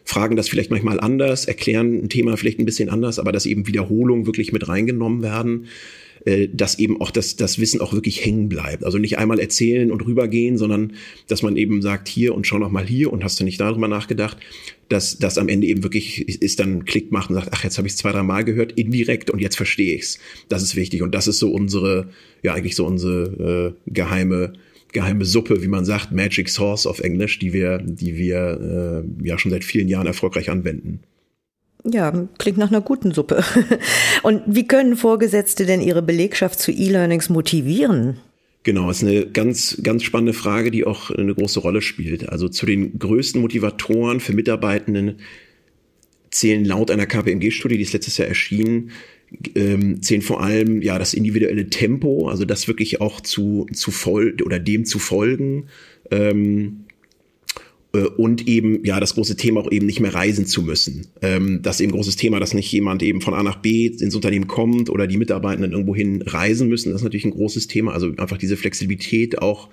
fragen 0.07 0.37
das 0.37 0.49
vielleicht 0.49 0.71
manchmal 0.71 1.01
anders, 1.01 1.47
erklären 1.47 2.05
ein 2.05 2.09
Thema 2.09 2.37
vielleicht 2.37 2.61
ein 2.61 2.65
bisschen 2.65 2.89
anders, 2.89 3.19
aber 3.19 3.33
dass 3.33 3.45
eben 3.45 3.67
Wiederholungen 3.67 4.25
wirklich 4.25 4.53
mit 4.53 4.69
reingenommen 4.69 5.21
werden, 5.21 5.67
äh, 6.27 6.49
dass 6.53 6.79
eben 6.79 7.01
auch 7.01 7.11
das, 7.11 7.37
das 7.37 7.59
Wissen 7.59 7.81
auch 7.81 7.93
wirklich 7.93 8.25
hängen 8.25 8.49
bleibt. 8.49 8.85
Also 8.85 8.99
nicht 8.99 9.17
einmal 9.17 9.39
erzählen 9.39 9.93
und 9.93 10.05
rübergehen, 10.05 10.59
sondern 10.59 10.95
dass 11.29 11.43
man 11.43 11.57
eben 11.57 11.81
sagt, 11.83 12.09
hier 12.09 12.35
und 12.35 12.47
schau 12.47 12.59
noch 12.59 12.71
mal 12.71 12.85
hier 12.85 13.13
und 13.13 13.23
hast 13.23 13.39
du 13.39 13.45
nicht 13.45 13.61
darüber 13.61 13.87
nachgedacht, 13.87 14.37
dass 14.89 15.19
das 15.19 15.39
am 15.39 15.49
Ende 15.49 15.69
eben 15.69 15.83
wirklich 15.83 16.43
ist 16.43 16.59
dann 16.59 16.85
Klick 16.85 17.13
macht 17.13 17.31
und 17.31 17.37
sagt, 17.37 17.51
ach, 17.53 17.65
jetzt 17.65 17.79
habe 17.79 17.87
ich 17.87 17.95
es 17.95 17.99
zwei, 17.99 18.13
drei 18.13 18.25
Mal 18.25 18.45
gehört, 18.45 18.73
indirekt 18.73 19.31
und 19.31 19.41
jetzt 19.41 19.57
verstehe 19.57 19.95
ich's. 19.95 20.19
Das 20.49 20.63
ist 20.63 20.77
wichtig 20.77 21.03
und 21.03 21.15
das 21.15 21.29
ist 21.29 21.39
so 21.39 21.51
unsere, 21.51 22.11
ja 22.43 22.55
eigentlich 22.55 22.77
so 22.77 22.85
unsere 22.85 23.77
äh, 23.87 23.91
geheime 23.91 24.53
geheime 24.93 25.25
Suppe, 25.25 25.63
wie 25.63 25.69
man 25.69 25.85
sagt, 25.85 26.11
Magic 26.11 26.49
Sauce 26.49 26.87
auf 26.87 27.01
Englisch, 27.01 27.39
die 27.39 27.53
wir, 27.53 27.79
die 27.79 28.17
wir 28.17 29.05
äh, 29.23 29.27
ja 29.27 29.39
schon 29.39 29.51
seit 29.51 29.63
vielen 29.63 29.89
Jahren 29.89 30.07
erfolgreich 30.07 30.49
anwenden. 30.49 31.01
Ja, 31.89 32.29
klingt 32.39 32.59
nach 32.59 32.71
einer 32.71 32.81
guten 32.81 33.13
Suppe. 33.13 33.45
Und 34.23 34.43
wie 34.47 34.67
können 34.67 34.97
Vorgesetzte 34.97 35.67
denn 35.67 35.81
ihre 35.81 36.03
Belegschaft 36.03 36.59
zu 36.59 36.73
E-Learnings 36.73 37.29
motivieren? 37.29 38.19
Genau, 38.65 38.91
ist 38.91 39.05
eine 39.05 39.27
ganz, 39.27 39.79
ganz 39.85 40.03
spannende 40.03 40.33
Frage, 40.33 40.73
die 40.73 40.85
auch 40.85 41.11
eine 41.11 41.35
große 41.35 41.61
Rolle 41.61 41.83
spielt. 41.83 42.29
Also 42.29 42.49
zu 42.49 42.67
den 42.67 42.99
größten 42.99 43.41
Motivatoren 43.41 44.19
für 44.19 44.33
Mitarbeitenden 44.33 45.21
zählen 46.31 46.65
laut 46.65 46.91
einer 46.91 47.07
KPMG-Studie, 47.07 47.77
die 47.77 47.85
ist 47.85 47.93
letztes 47.93 48.19
Jahr 48.19 48.27
erschienen, 48.27 48.91
ähm, 49.55 50.03
zählen 50.03 50.23
vor 50.23 50.43
allem 50.43 50.83
ja 50.83 50.99
das 50.99 51.15
individuelle 51.15 51.69
Tempo, 51.69 52.29
also 52.29 52.45
das 52.45 52.67
wirklich 52.67 53.01
auch 53.01 53.21
zu, 53.21 53.67
zu 53.73 53.93
voll 53.93 54.37
oder 54.45 54.59
dem 54.59 54.85
zu 54.85 54.99
folgen. 54.99 55.69
Ähm, 56.11 56.86
äh, 56.86 56.86
und 58.05 58.47
eben 58.49 58.85
ja 58.85 59.01
das 59.01 59.15
große 59.15 59.37
Thema 59.37 59.61
auch 59.61 59.71
eben 59.71 59.87
nicht 59.87 60.01
mehr 60.01 60.15
reisen 60.15 60.47
zu 60.47 60.63
müssen. 60.63 61.07
Ähm, 61.23 61.61
das 61.63 61.77
ist 61.77 61.81
eben 61.83 61.93
großes 61.93 62.17
Thema, 62.17 62.41
dass 62.41 62.55
nicht 62.55 62.71
jemand 62.73 63.03
eben 63.03 63.21
von 63.21 63.35
A 63.35 63.43
nach 63.43 63.57
B 63.57 63.87
ins 63.87 64.15
Unternehmen 64.15 64.47
kommt 64.47 64.91
oder 64.91 65.07
die 65.07 65.17
Mitarbeitenden 65.17 65.73
irgendwo 65.73 65.95
hin 65.95 66.23
reisen 66.23 66.69
müssen. 66.69 66.91
Das 66.91 67.01
ist 67.01 67.05
natürlich 67.05 67.25
ein 67.25 67.33
großes 67.33 67.67
Thema. 67.69 67.93
Also 67.93 68.13
einfach 68.17 68.39
diese 68.39 68.57
Flexibilität 68.57 69.41
auch 69.41 69.69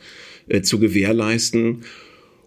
äh, 0.47 0.61
zu 0.61 0.79
gewährleisten 0.79 1.83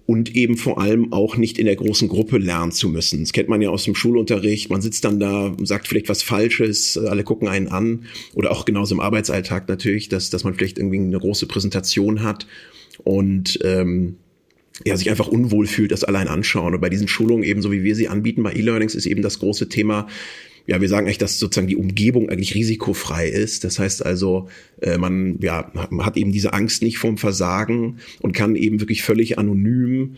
und 0.07 0.37
eben 0.37 0.57
vor 0.57 0.81
allem 0.81 1.13
auch 1.13 1.37
nicht 1.37 1.59
in 1.59 1.67
der 1.67 1.77
großen 1.77 2.09
Gruppe 2.09 2.39
lernen 2.39 2.73
zu 2.73 2.89
müssen. 2.89 3.21
Das 3.21 3.33
kennt 3.33 3.49
man 3.49 3.61
ja 3.61 3.71
aus 3.71 3.85
dem 3.85 3.97
Schulunterricht. 3.97 4.71
Man 4.71 4.81
sitzt 4.81 5.05
dann 5.05 5.19
da, 5.19 5.55
sagt 5.63 5.89
vielleicht 5.89 6.09
was 6.09 6.23
Falsches, 6.23 6.97
alle 6.97 7.25
gucken 7.25 7.49
einen 7.49 7.69
an. 7.69 8.05
Oder 8.35 8.53
auch 8.53 8.65
genauso 8.65 8.95
im 8.95 9.01
Arbeitsalltag 9.01 9.69
natürlich, 9.69 10.09
dass, 10.09 10.31
dass 10.31 10.45
man 10.45 10.55
vielleicht 10.55 10.79
irgendwie 10.79 10.99
eine 10.99 11.19
große 11.19 11.47
Präsentation 11.47 12.23
hat 12.23 12.47
und 13.03 13.59
ähm, 13.65 14.17
ja, 14.85 14.97
sich 14.97 15.11
einfach 15.11 15.29
unwohl 15.29 15.67
fühlt, 15.67 15.93
das 15.93 16.05
allein 16.05 16.29
anschauen. 16.29 16.75
Und 16.75 16.81
bei 16.81 16.91
diesen 16.91 17.09
Schulungen, 17.09 17.45
ebenso 17.45 17.73
wie 17.73 17.83
wir 17.83 17.95
sie 17.95 18.09
anbieten, 18.09 18.43
bei 18.43 18.53
E-Learnings 18.53 18.95
ist 18.95 19.07
eben 19.07 19.23
das 19.23 19.39
große 19.39 19.69
Thema, 19.69 20.07
ja, 20.67 20.81
wir 20.81 20.89
sagen 20.89 21.07
eigentlich, 21.07 21.19
dass 21.19 21.39
sozusagen 21.39 21.69
die 21.69 21.77
Umgebung 21.77 22.29
eigentlich 22.29 22.55
risikofrei 22.55 23.29
ist. 23.29 23.63
Das 23.63 23.79
heißt 23.79 24.05
also, 24.05 24.49
äh, 24.81 24.99
man 24.99 25.39
ja, 25.41 25.71
hat 26.01 26.17
eben 26.17 26.33
diese 26.33 26.53
Angst 26.53 26.83
nicht 26.83 26.99
vorm 26.99 27.19
Versagen 27.19 27.99
und 28.21 28.33
kann 28.33 28.57
eben 28.57 28.81
wirklich 28.81 29.03
völlig 29.03 29.39
anonym 29.39 30.17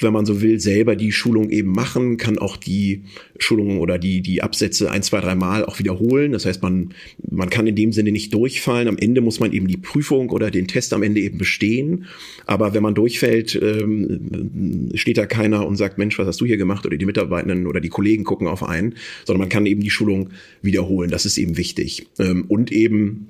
wenn 0.00 0.12
man 0.12 0.26
so 0.26 0.42
will, 0.42 0.60
selber 0.60 0.96
die 0.96 1.12
Schulung 1.12 1.50
eben 1.50 1.72
machen, 1.72 2.16
kann 2.18 2.38
auch 2.38 2.56
die 2.56 3.02
Schulungen 3.38 3.78
oder 3.78 3.98
die, 3.98 4.20
die 4.20 4.42
Absätze 4.42 4.90
ein, 4.90 5.02
zwei, 5.02 5.20
drei 5.20 5.34
Mal 5.34 5.64
auch 5.64 5.78
wiederholen. 5.78 6.32
Das 6.32 6.44
heißt, 6.44 6.62
man, 6.62 6.94
man 7.30 7.50
kann 7.50 7.66
in 7.66 7.74
dem 7.74 7.92
Sinne 7.92 8.12
nicht 8.12 8.32
durchfallen. 8.34 8.88
Am 8.88 8.98
Ende 8.98 9.20
muss 9.20 9.40
man 9.40 9.52
eben 9.52 9.66
die 9.66 9.76
Prüfung 9.76 10.30
oder 10.30 10.50
den 10.50 10.68
Test 10.68 10.92
am 10.92 11.02
Ende 11.02 11.20
eben 11.20 11.38
bestehen. 11.38 12.06
Aber 12.46 12.74
wenn 12.74 12.82
man 12.82 12.94
durchfällt, 12.94 13.54
ähm, 13.60 14.90
steht 14.94 15.18
da 15.18 15.26
keiner 15.26 15.66
und 15.66 15.76
sagt, 15.76 15.98
Mensch, 15.98 16.18
was 16.18 16.26
hast 16.26 16.40
du 16.40 16.46
hier 16.46 16.58
gemacht? 16.58 16.86
Oder 16.86 16.96
die 16.96 17.06
Mitarbeitenden 17.06 17.66
oder 17.66 17.80
die 17.80 17.88
Kollegen 17.88 18.24
gucken 18.24 18.46
auf 18.46 18.62
einen, 18.62 18.94
sondern 19.24 19.40
man 19.40 19.48
kann 19.48 19.66
eben 19.66 19.80
die 19.80 19.90
Schulung 19.90 20.30
wiederholen. 20.62 21.10
Das 21.10 21.26
ist 21.26 21.38
eben 21.38 21.56
wichtig. 21.56 22.06
Ähm, 22.18 22.44
und 22.48 22.72
eben 22.72 23.28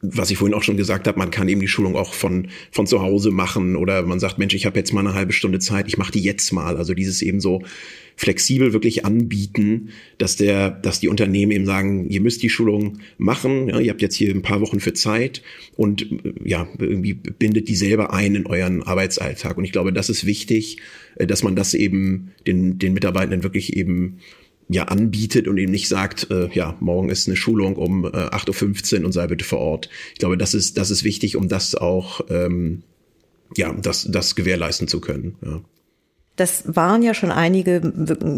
was 0.00 0.30
ich 0.30 0.38
vorhin 0.38 0.54
auch 0.54 0.62
schon 0.62 0.76
gesagt 0.76 1.08
habe, 1.08 1.18
man 1.18 1.30
kann 1.30 1.48
eben 1.48 1.60
die 1.60 1.68
Schulung 1.68 1.96
auch 1.96 2.14
von, 2.14 2.48
von 2.70 2.86
zu 2.86 3.02
Hause 3.02 3.30
machen 3.32 3.74
oder 3.74 4.02
man 4.02 4.20
sagt, 4.20 4.38
Mensch, 4.38 4.54
ich 4.54 4.64
habe 4.64 4.78
jetzt 4.78 4.92
mal 4.92 5.00
eine 5.00 5.14
halbe 5.14 5.32
Stunde 5.32 5.58
Zeit, 5.58 5.88
ich 5.88 5.98
mache 5.98 6.12
die 6.12 6.22
jetzt 6.22 6.52
mal. 6.52 6.76
Also 6.76 6.94
dieses 6.94 7.20
eben 7.20 7.40
so 7.40 7.62
flexibel 8.14 8.72
wirklich 8.72 9.04
anbieten, 9.04 9.90
dass 10.18 10.36
der, 10.36 10.70
dass 10.70 11.00
die 11.00 11.08
Unternehmen 11.08 11.50
eben 11.50 11.66
sagen, 11.66 12.08
ihr 12.10 12.20
müsst 12.20 12.42
die 12.42 12.48
Schulung 12.48 12.98
machen, 13.16 13.68
ja, 13.68 13.80
ihr 13.80 13.90
habt 13.90 14.02
jetzt 14.02 14.14
hier 14.14 14.32
ein 14.32 14.42
paar 14.42 14.60
Wochen 14.60 14.78
für 14.78 14.92
Zeit 14.92 15.42
und 15.76 16.06
ja, 16.44 16.68
irgendwie 16.78 17.14
bindet 17.14 17.68
die 17.68 17.76
selber 17.76 18.12
ein 18.12 18.36
in 18.36 18.46
euren 18.46 18.82
Arbeitsalltag. 18.82 19.56
Und 19.56 19.64
ich 19.64 19.72
glaube, 19.72 19.92
das 19.92 20.10
ist 20.10 20.26
wichtig, 20.26 20.78
äh, 21.16 21.26
dass 21.26 21.42
man 21.42 21.56
das 21.56 21.74
eben 21.74 22.32
den, 22.46 22.78
den 22.78 22.92
Mitarbeitenden 22.92 23.42
wirklich 23.42 23.76
eben 23.76 24.18
ja 24.68 24.84
anbietet 24.84 25.48
und 25.48 25.58
eben 25.58 25.72
nicht 25.72 25.88
sagt, 25.88 26.30
äh, 26.30 26.48
ja, 26.52 26.76
morgen 26.80 27.08
ist 27.08 27.26
eine 27.26 27.36
Schulung 27.36 27.76
um 27.76 28.04
äh, 28.04 28.08
8.15 28.08 29.00
Uhr 29.00 29.06
und 29.06 29.12
sei 29.12 29.26
bitte 29.26 29.44
vor 29.44 29.58
Ort. 29.58 29.88
Ich 30.12 30.18
glaube, 30.18 30.36
das 30.36 30.54
ist, 30.54 30.76
das 30.76 30.90
ist 30.90 31.04
wichtig, 31.04 31.36
um 31.36 31.48
das 31.48 31.74
auch 31.74 32.20
ähm, 32.28 32.82
ja, 33.56 33.72
das, 33.72 34.06
das 34.10 34.34
gewährleisten 34.34 34.88
zu 34.88 35.00
können. 35.00 35.36
Ja. 35.44 35.60
Das 36.36 36.62
waren 36.76 37.02
ja 37.02 37.14
schon 37.14 37.32
einige 37.32 37.80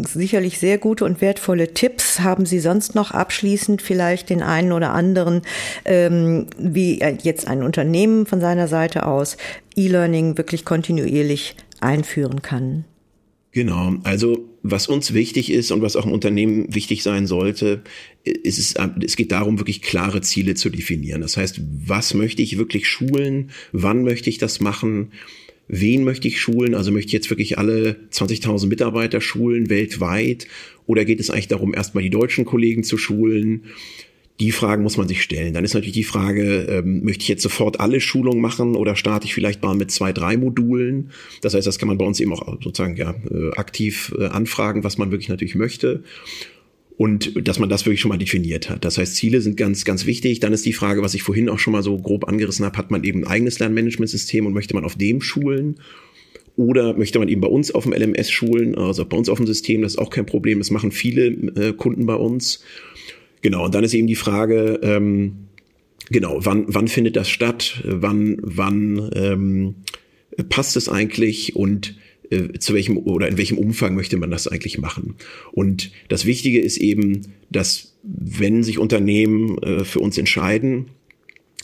sicherlich 0.07 0.57
sehr 0.57 0.79
gute 0.79 1.05
und 1.05 1.21
wertvolle 1.21 1.75
Tipps. 1.75 2.21
Haben 2.21 2.47
Sie 2.47 2.59
sonst 2.59 2.95
noch 2.95 3.11
abschließend 3.11 3.79
vielleicht 3.79 4.31
den 4.31 4.41
einen 4.41 4.71
oder 4.71 4.91
anderen, 4.91 5.43
ähm, 5.85 6.47
wie 6.57 6.99
jetzt 7.21 7.47
ein 7.47 7.61
Unternehmen 7.61 8.25
von 8.25 8.41
seiner 8.41 8.67
Seite 8.67 9.05
aus 9.05 9.37
E-Learning 9.75 10.35
wirklich 10.37 10.65
kontinuierlich 10.65 11.55
einführen 11.79 12.41
kann? 12.41 12.85
Genau, 13.53 13.97
also 14.03 14.47
was 14.63 14.87
uns 14.87 15.13
wichtig 15.13 15.51
ist 15.51 15.71
und 15.71 15.81
was 15.81 15.97
auch 15.97 16.05
im 16.05 16.13
Unternehmen 16.13 16.73
wichtig 16.73 17.03
sein 17.03 17.27
sollte, 17.27 17.81
ist 18.23 18.59
es, 18.59 18.75
es 19.03 19.17
geht 19.17 19.31
darum, 19.33 19.59
wirklich 19.59 19.81
klare 19.81 20.21
Ziele 20.21 20.55
zu 20.55 20.69
definieren. 20.69 21.21
Das 21.21 21.35
heißt, 21.35 21.59
was 21.85 22.13
möchte 22.13 22.41
ich 22.41 22.57
wirklich 22.57 22.87
schulen, 22.87 23.49
wann 23.73 24.03
möchte 24.03 24.29
ich 24.29 24.37
das 24.37 24.61
machen, 24.61 25.11
wen 25.67 26.03
möchte 26.03 26.29
ich 26.29 26.39
schulen, 26.39 26.75
also 26.75 26.91
möchte 26.91 27.07
ich 27.07 27.13
jetzt 27.13 27.29
wirklich 27.29 27.57
alle 27.57 27.97
20.000 28.11 28.67
Mitarbeiter 28.67 29.19
schulen 29.19 29.69
weltweit? 29.69 30.47
Oder 30.85 31.03
geht 31.03 31.19
es 31.19 31.29
eigentlich 31.29 31.47
darum, 31.49 31.73
erstmal 31.73 32.03
die 32.03 32.09
deutschen 32.09 32.45
Kollegen 32.45 32.83
zu 32.83 32.97
schulen? 32.97 33.65
Die 34.41 34.51
Fragen 34.51 34.81
muss 34.81 34.97
man 34.97 35.07
sich 35.07 35.21
stellen. 35.21 35.53
Dann 35.53 35.63
ist 35.63 35.75
natürlich 35.75 35.93
die 35.93 36.03
Frage, 36.03 36.63
ähm, 36.67 37.03
möchte 37.03 37.21
ich 37.21 37.27
jetzt 37.27 37.43
sofort 37.43 37.79
alle 37.79 38.01
Schulungen 38.01 38.41
machen 38.41 38.75
oder 38.75 38.95
starte 38.95 39.27
ich 39.27 39.35
vielleicht 39.35 39.61
mal 39.61 39.75
mit 39.75 39.91
zwei, 39.91 40.13
drei 40.13 40.35
Modulen? 40.35 41.11
Das 41.41 41.53
heißt, 41.53 41.67
das 41.67 41.77
kann 41.77 41.87
man 41.87 41.99
bei 41.99 42.05
uns 42.05 42.19
eben 42.19 42.33
auch 42.33 42.57
sozusagen 42.59 42.95
ja, 42.95 43.13
äh, 43.29 43.51
aktiv 43.55 44.15
äh, 44.17 44.25
anfragen, 44.25 44.83
was 44.83 44.97
man 44.97 45.11
wirklich 45.11 45.29
natürlich 45.29 45.53
möchte. 45.53 46.01
Und 46.97 47.47
dass 47.47 47.59
man 47.59 47.69
das 47.69 47.85
wirklich 47.85 48.01
schon 48.01 48.09
mal 48.09 48.17
definiert 48.17 48.67
hat. 48.67 48.83
Das 48.83 48.97
heißt, 48.97 49.15
Ziele 49.15 49.41
sind 49.41 49.57
ganz, 49.57 49.85
ganz 49.85 50.07
wichtig. 50.07 50.39
Dann 50.39 50.53
ist 50.53 50.65
die 50.65 50.73
Frage, 50.73 51.03
was 51.03 51.13
ich 51.13 51.21
vorhin 51.21 51.47
auch 51.47 51.59
schon 51.59 51.73
mal 51.73 51.83
so 51.83 51.95
grob 51.99 52.27
angerissen 52.27 52.65
habe, 52.65 52.79
hat 52.79 52.89
man 52.89 53.03
eben 53.03 53.23
ein 53.23 53.27
eigenes 53.27 53.59
Lernmanagementsystem 53.59 54.47
und 54.47 54.53
möchte 54.53 54.73
man 54.73 54.85
auf 54.85 54.95
dem 54.95 55.21
schulen? 55.21 55.75
Oder 56.55 56.97
möchte 56.97 57.19
man 57.19 57.27
eben 57.27 57.41
bei 57.41 57.47
uns 57.47 57.71
auf 57.71 57.83
dem 57.83 57.93
LMS 57.93 58.31
schulen, 58.31 58.75
also 58.75 59.05
bei 59.05 59.17
uns 59.17 59.29
auf 59.29 59.37
dem 59.37 59.45
System, 59.47 59.83
das 59.83 59.93
ist 59.93 59.99
auch 59.99 60.09
kein 60.09 60.25
Problem. 60.25 60.57
Das 60.57 60.71
machen 60.71 60.91
viele 60.91 61.27
äh, 61.27 61.73
Kunden 61.73 62.07
bei 62.07 62.15
uns. 62.15 62.63
Genau, 63.41 63.65
und 63.65 63.75
dann 63.75 63.83
ist 63.83 63.93
eben 63.93 64.07
die 64.07 64.15
Frage, 64.15 64.79
ähm, 64.83 65.47
genau, 66.09 66.39
wann, 66.41 66.65
wann 66.67 66.87
findet 66.87 67.15
das 67.15 67.29
statt? 67.29 67.81
Wann, 67.83 68.37
wann 68.41 69.09
ähm, 69.15 69.75
passt 70.49 70.77
es 70.77 70.89
eigentlich 70.89 71.55
und 71.55 71.95
äh, 72.29 72.59
zu 72.59 72.73
welchem 72.73 72.97
oder 72.97 73.27
in 73.27 73.37
welchem 73.37 73.57
Umfang 73.57 73.95
möchte 73.95 74.17
man 74.17 74.31
das 74.31 74.47
eigentlich 74.47 74.77
machen? 74.77 75.15
Und 75.51 75.91
das 76.07 76.25
Wichtige 76.25 76.59
ist 76.59 76.77
eben, 76.77 77.33
dass 77.49 77.97
wenn 78.03 78.63
sich 78.63 78.79
Unternehmen 78.79 79.57
äh, 79.59 79.83
für 79.83 79.99
uns 79.99 80.17
entscheiden, 80.17 80.87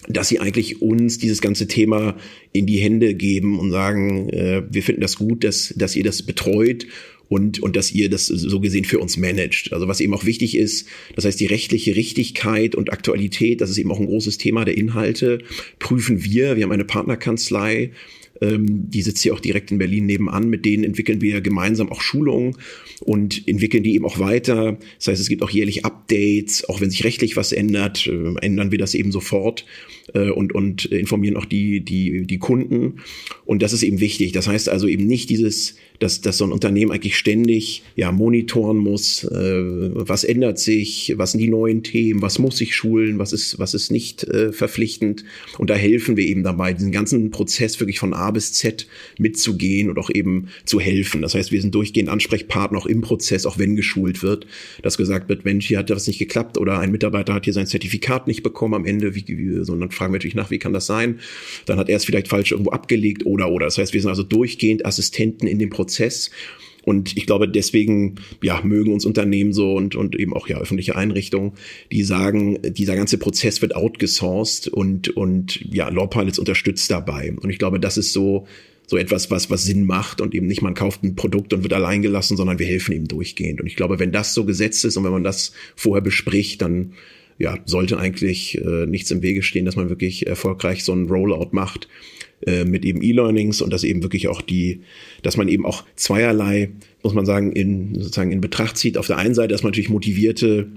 dass 0.07 0.29
sie 0.29 0.39
eigentlich 0.39 0.81
uns 0.81 1.17
dieses 1.17 1.41
ganze 1.41 1.67
Thema 1.67 2.15
in 2.53 2.65
die 2.65 2.77
Hände 2.77 3.13
geben 3.13 3.59
und 3.59 3.71
sagen, 3.71 4.29
äh, 4.29 4.63
wir 4.69 4.83
finden 4.83 5.01
das 5.01 5.17
gut, 5.17 5.43
dass, 5.43 5.73
dass 5.75 5.95
ihr 5.95 6.03
das 6.03 6.23
betreut 6.23 6.87
und, 7.29 7.59
und 7.59 7.75
dass 7.75 7.91
ihr 7.91 8.09
das 8.09 8.27
so 8.27 8.59
gesehen 8.59 8.85
für 8.85 8.99
uns 8.99 9.17
managt. 9.17 9.73
Also 9.73 9.87
was 9.87 9.99
eben 9.99 10.13
auch 10.13 10.25
wichtig 10.25 10.55
ist, 10.55 10.87
das 11.15 11.25
heißt 11.25 11.39
die 11.39 11.45
rechtliche 11.45 11.95
Richtigkeit 11.95 12.75
und 12.75 12.91
Aktualität, 12.91 13.61
das 13.61 13.69
ist 13.69 13.77
eben 13.77 13.91
auch 13.91 13.99
ein 13.99 14.05
großes 14.05 14.37
Thema 14.37 14.65
der 14.65 14.77
Inhalte, 14.77 15.39
prüfen 15.79 16.23
wir. 16.23 16.55
Wir 16.55 16.63
haben 16.63 16.71
eine 16.71 16.85
Partnerkanzlei, 16.85 17.91
ähm, 18.41 18.89
die 18.89 19.01
sitzt 19.01 19.23
hier 19.23 19.33
auch 19.33 19.39
direkt 19.39 19.71
in 19.71 19.77
Berlin 19.77 20.05
nebenan. 20.05 20.49
Mit 20.49 20.65
denen 20.65 20.83
entwickeln 20.83 21.21
wir 21.21 21.41
gemeinsam 21.41 21.91
auch 21.91 22.01
Schulungen 22.01 22.55
und 23.01 23.47
entwickeln 23.47 23.83
die 23.83 23.95
eben 23.95 24.05
auch 24.05 24.19
weiter. 24.19 24.77
Das 24.97 25.07
heißt, 25.07 25.21
es 25.21 25.29
gibt 25.29 25.43
auch 25.43 25.49
jährlich 25.49 25.85
Updates, 25.85 26.67
auch 26.69 26.81
wenn 26.81 26.89
sich 26.89 27.03
rechtlich 27.03 27.35
was 27.35 27.51
ändert, 27.51 28.07
äh, 28.07 28.33
ändern 28.41 28.71
wir 28.71 28.77
das 28.77 28.93
eben 28.93 29.11
sofort 29.11 29.65
äh, 30.13 30.29
und, 30.29 30.53
und 30.53 30.85
informieren 30.85 31.37
auch 31.37 31.45
die, 31.45 31.81
die, 31.81 32.25
die 32.25 32.37
Kunden. 32.37 32.97
Und 33.45 33.61
das 33.61 33.73
ist 33.73 33.83
eben 33.83 33.99
wichtig. 33.99 34.31
Das 34.31 34.47
heißt 34.47 34.69
also 34.69 34.87
eben 34.87 35.05
nicht 35.05 35.29
dieses, 35.29 35.75
dass, 35.99 36.21
dass 36.21 36.37
so 36.37 36.45
ein 36.45 36.51
Unternehmen 36.51 36.91
eigentlich 36.91 37.17
ständig 37.17 37.83
ja 37.95 38.11
monitoren 38.11 38.77
muss, 38.77 39.23
äh, 39.23 39.31
was 39.33 40.23
ändert 40.23 40.59
sich, 40.59 41.13
was 41.17 41.31
sind 41.31 41.41
die 41.41 41.49
neuen 41.49 41.83
Themen, 41.83 42.21
was 42.21 42.39
muss 42.39 42.61
ich 42.61 42.75
schulen, 42.75 43.19
was 43.19 43.33
ist, 43.33 43.59
was 43.59 43.73
ist 43.73 43.91
nicht 43.91 44.23
äh, 44.25 44.51
verpflichtend. 44.51 45.23
Und 45.57 45.69
da 45.69 45.75
helfen 45.75 46.17
wir 46.17 46.25
eben 46.25 46.43
dabei, 46.43 46.73
diesen 46.73 46.91
ganzen 46.91 47.31
Prozess 47.31 47.79
wirklich 47.79 47.99
von 47.99 48.13
A 48.13 48.31
bis 48.31 48.53
Z 48.53 48.87
mitzugehen 49.17 49.89
und 49.89 49.97
auch 49.97 50.09
eben 50.13 50.49
zu 50.65 50.79
helfen. 50.79 51.21
Das 51.21 51.33
heißt, 51.33 51.51
wir 51.51 51.61
sind 51.61 51.73
durchgehend 51.73 52.09
Ansprechpartner 52.09 52.77
auch 52.77 52.85
im 52.85 53.01
Prozess, 53.01 53.45
auch 53.45 53.57
wenn 53.57 53.75
geschult 53.75 54.21
wird, 54.21 54.45
dass 54.83 54.97
gesagt 54.97 55.29
wird, 55.29 55.45
Mensch, 55.45 55.67
hier 55.67 55.79
hat 55.79 55.89
das 55.89 56.07
nicht 56.07 56.19
geklappt 56.19 56.57
oder 56.57 56.79
ein 56.79 56.91
Mitarbeiter 56.91 57.33
hat 57.33 57.45
hier 57.45 57.53
sein 57.53 57.67
Zertifikat 57.67 58.27
nicht 58.27 58.43
bekommen 58.43 58.73
am 58.73 58.85
Ende, 58.85 59.15
wie, 59.15 59.25
wie, 59.27 59.63
sondern 59.63 59.91
fragen 59.91 60.13
wir 60.13 60.17
natürlich 60.17 60.35
nach, 60.35 60.51
wie 60.51 60.59
kann 60.59 60.73
das 60.73 60.85
sein? 60.85 61.19
Dann 61.65 61.79
hat 61.79 61.89
er 61.89 61.97
es 61.97 62.05
vielleicht 62.05 62.27
falsch 62.27 62.51
irgendwo 62.51 62.71
abgelegt 62.71 63.25
oder 63.25 63.49
oder. 63.49 63.65
Das 63.65 63.77
heißt, 63.77 63.93
wir 63.93 64.01
sind 64.01 64.09
also 64.09 64.23
durchgehend 64.23 64.85
Assistenten 64.85 65.47
in 65.47 65.59
dem 65.59 65.69
Prozess. 65.69 65.86
Und 66.87 67.17
ich 67.17 67.25
glaube, 67.25 67.49
deswegen 67.49 68.15
ja, 68.41 68.61
mögen 68.63 68.93
uns 68.93 69.03
Unternehmen 69.03 69.51
so 69.51 69.73
und, 69.73 69.97
und 69.97 70.17
eben 70.17 70.33
auch 70.33 70.47
ja 70.47 70.57
öffentliche 70.57 70.95
Einrichtungen, 70.95 71.51
die 71.91 72.03
sagen, 72.03 72.59
dieser 72.63 72.95
ganze 72.95 73.17
Prozess 73.17 73.61
wird 73.61 73.75
outgesourced 73.75 74.69
und, 74.69 75.09
und 75.09 75.59
ja, 75.69 75.89
Law 75.89 76.07
Pilots 76.07 76.39
unterstützt 76.39 76.89
dabei. 76.89 77.33
Und 77.41 77.49
ich 77.49 77.59
glaube, 77.59 77.81
das 77.81 77.97
ist 77.97 78.13
so, 78.13 78.47
so 78.85 78.95
etwas, 78.95 79.29
was, 79.29 79.49
was 79.49 79.65
Sinn 79.65 79.85
macht 79.85 80.21
und 80.21 80.33
eben 80.33 80.47
nicht 80.47 80.61
man 80.61 80.75
kauft 80.75 81.03
ein 81.03 81.17
Produkt 81.17 81.51
und 81.51 81.63
wird 81.63 81.73
allein 81.73 82.01
gelassen, 82.01 82.37
sondern 82.37 82.57
wir 82.57 82.65
helfen 82.65 82.95
ihm 82.95 83.07
durchgehend. 83.09 83.59
Und 83.59 83.67
ich 83.67 83.75
glaube, 83.75 83.99
wenn 83.99 84.13
das 84.13 84.33
so 84.33 84.45
gesetzt 84.45 84.85
ist 84.85 84.95
und 84.95 85.03
wenn 85.03 85.11
man 85.11 85.25
das 85.25 85.51
vorher 85.75 86.01
bespricht, 86.01 86.61
dann 86.61 86.93
ja, 87.37 87.59
sollte 87.65 87.99
eigentlich 87.99 88.57
äh, 88.59 88.85
nichts 88.85 89.11
im 89.11 89.21
Wege 89.21 89.43
stehen, 89.43 89.65
dass 89.65 89.75
man 89.75 89.89
wirklich 89.89 90.25
erfolgreich 90.25 90.85
so 90.85 90.93
einen 90.93 91.09
Rollout 91.09 91.49
macht 91.51 91.89
äh, 92.45 92.65
mit 92.65 92.85
eben 92.85 93.01
E-Learnings 93.01 93.61
und 93.61 93.71
dass 93.71 93.83
eben 93.83 94.03
wirklich 94.03 94.27
auch 94.27 94.41
die, 94.41 94.81
dass 95.23 95.37
man 95.37 95.47
eben 95.47 95.65
auch 95.65 95.83
zweierlei, 95.95 96.69
muss 97.01 97.13
man 97.13 97.25
sagen, 97.25 97.51
in 97.51 97.95
sozusagen 97.95 98.31
in 98.31 98.41
Betracht 98.41 98.77
zieht. 98.77 98.97
Auf 98.97 99.07
der 99.07 99.17
einen 99.17 99.33
Seite, 99.33 99.49
dass 99.49 99.63
man 99.63 99.71
natürlich 99.71 99.89
motivierte 99.89 100.67